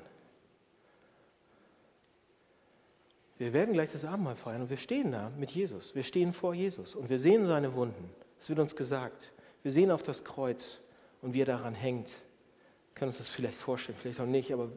[3.39, 5.95] Wir werden gleich das Abendmahl feiern und wir stehen da mit Jesus.
[5.95, 8.11] Wir stehen vor Jesus und wir sehen seine Wunden.
[8.41, 9.33] Es wird uns gesagt.
[9.63, 10.81] Wir sehen auf das Kreuz
[11.21, 12.09] und wie er daran hängt.
[12.09, 14.71] Wir können uns das vielleicht vorstellen, vielleicht auch nicht, aber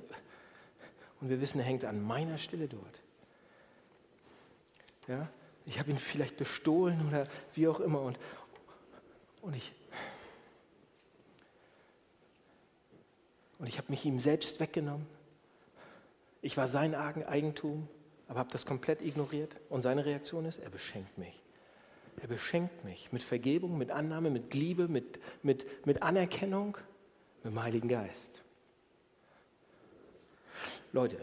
[1.20, 3.01] und wir wissen, er hängt an meiner Stelle dort.
[5.08, 5.28] Ja?
[5.66, 8.18] Ich habe ihn vielleicht bestohlen oder wie auch immer und,
[9.41, 9.74] und ich
[13.60, 15.08] und ich habe mich ihm selbst weggenommen.
[16.41, 17.89] Ich war sein Eigentum
[18.28, 19.55] aber habe das komplett ignoriert.
[19.69, 21.41] Und seine Reaktion ist, er beschenkt mich.
[22.21, 26.78] Er beschenkt mich mit Vergebung, mit Annahme, mit Liebe, mit, mit, mit Anerkennung,
[27.43, 28.41] mit dem Heiligen Geist.
[30.91, 31.17] Leute,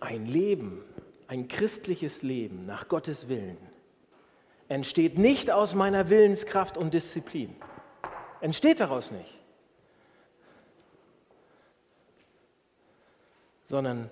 [0.00, 0.82] ein Leben,
[1.26, 3.58] ein christliches Leben nach Gottes Willen
[4.68, 7.56] entsteht nicht aus meiner Willenskraft und Disziplin.
[8.40, 9.34] Entsteht daraus nicht.
[13.66, 14.10] Sondern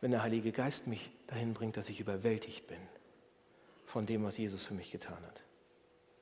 [0.00, 2.78] wenn der Heilige Geist mich dahin bringt, dass ich überwältigt bin
[3.86, 5.40] von dem, was Jesus für mich getan hat.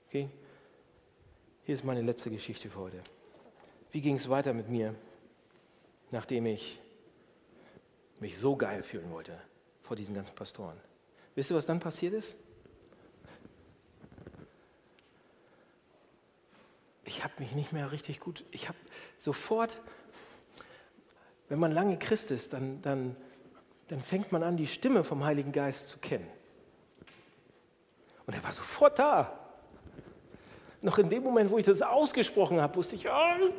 [0.08, 0.28] Okay?
[1.64, 3.02] Hier ist meine letzte Geschichte für heute.
[3.90, 4.94] Wie ging es weiter mit mir,
[6.10, 6.80] nachdem ich
[8.20, 9.40] mich so geil fühlen wollte
[9.82, 10.76] vor diesen ganzen Pastoren?
[11.34, 12.36] Wisst ihr, was dann passiert ist?
[17.04, 18.78] Ich habe mich nicht mehr richtig gut, ich habe
[19.18, 19.80] sofort,
[21.48, 23.16] wenn man lange Christ ist, dann, dann,
[23.88, 26.26] dann fängt man an, die Stimme vom Heiligen Geist zu kennen.
[28.26, 29.38] Und er war sofort da.
[30.82, 33.52] Noch in dem Moment, wo ich das ausgesprochen habe, wusste ich, oh.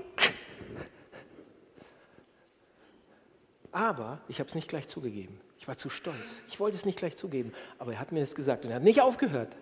[3.71, 5.39] aber ich habe es nicht gleich zugegeben.
[5.59, 6.43] Ich war zu stolz.
[6.47, 8.84] Ich wollte es nicht gleich zugeben, aber er hat mir das gesagt und er hat
[8.84, 9.55] nicht aufgehört.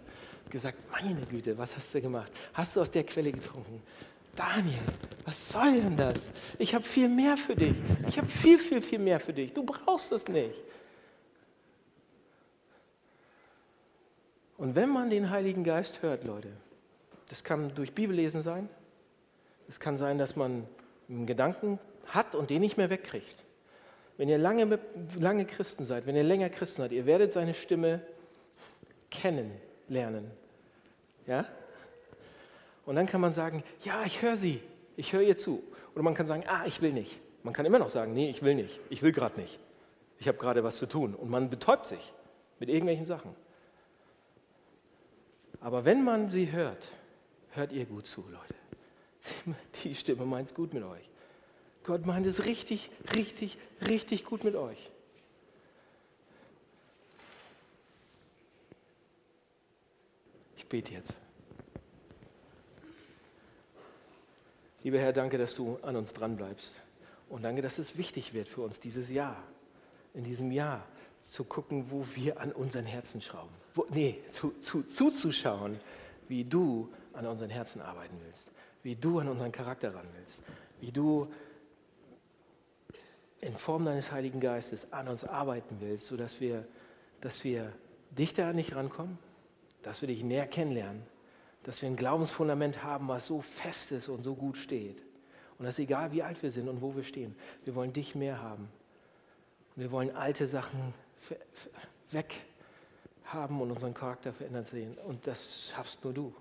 [0.49, 2.31] Gesagt, meine Güte, was hast du gemacht?
[2.53, 3.81] Hast du aus der Quelle getrunken?
[4.35, 4.81] Daniel,
[5.25, 6.15] was soll denn das?
[6.57, 7.75] Ich habe viel mehr für dich.
[8.07, 9.53] Ich habe viel, viel, viel mehr für dich.
[9.53, 10.59] Du brauchst es nicht.
[14.57, 16.49] Und wenn man den Heiligen Geist hört, Leute,
[17.29, 18.69] das kann durch Bibellesen sein,
[19.67, 20.67] es kann sein, dass man
[21.09, 23.43] einen Gedanken hat und den nicht mehr wegkriegt.
[24.17, 24.79] Wenn ihr lange,
[25.19, 28.01] lange Christen seid, wenn ihr länger Christen seid, ihr werdet seine Stimme
[29.09, 30.29] kennenlernen.
[31.25, 31.45] Ja?
[32.85, 34.61] Und dann kann man sagen, ja, ich höre sie,
[34.97, 35.63] ich höre ihr zu.
[35.93, 37.19] Oder man kann sagen, ah, ich will nicht.
[37.43, 39.59] Man kann immer noch sagen, nee, ich will nicht, ich will gerade nicht.
[40.19, 41.15] Ich habe gerade was zu tun.
[41.15, 42.13] Und man betäubt sich
[42.59, 43.35] mit irgendwelchen Sachen.
[45.59, 46.87] Aber wenn man sie hört,
[47.51, 49.55] hört ihr gut zu, Leute.
[49.83, 51.09] Die Stimme meint es gut mit euch.
[51.83, 54.89] Gott meint es richtig, richtig, richtig gut mit euch.
[60.55, 61.22] Ich bete jetzt.
[64.83, 66.75] Lieber Herr, danke, dass du an uns dran bleibst.
[67.29, 69.41] Und danke, dass es wichtig wird für uns dieses Jahr,
[70.13, 70.85] in diesem Jahr
[71.23, 73.53] zu gucken, wo wir an unseren Herzen schrauben.
[73.73, 75.79] Wo, nee, zu, zu, zuzuschauen,
[76.27, 78.51] wie du an unseren Herzen arbeiten willst,
[78.83, 80.43] wie du an unseren Charakter ran willst,
[80.81, 81.31] wie du
[83.39, 86.65] in Form deines Heiligen Geistes an uns arbeiten willst, sodass wir,
[87.21, 87.71] dass wir
[88.11, 89.17] dichter an dich rankommen,
[89.81, 91.03] dass wir dich näher kennenlernen
[91.63, 95.01] dass wir ein Glaubensfundament haben, was so fest ist und so gut steht.
[95.57, 97.35] Und das ist egal, wie alt wir sind und wo wir stehen.
[97.63, 98.69] Wir wollen dich mehr haben.
[99.75, 100.93] Und wir wollen alte Sachen
[102.11, 102.35] weg
[103.25, 104.97] haben und unseren Charakter verändert sehen.
[104.97, 106.35] Und das schaffst nur du.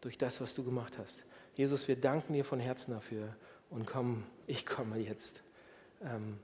[0.00, 1.24] Durch das, was du gemacht hast.
[1.54, 3.34] Jesus, wir danken dir von Herzen dafür
[3.68, 5.42] und kommen, ich komme jetzt
[6.02, 6.38] ähm,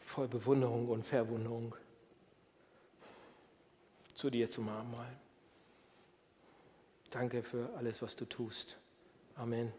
[0.00, 1.74] voll Bewunderung und Verwunderung
[4.14, 5.10] zu dir zum Abendmahl.
[7.10, 8.78] Danke für alles, was du tust.
[9.34, 9.72] Amen.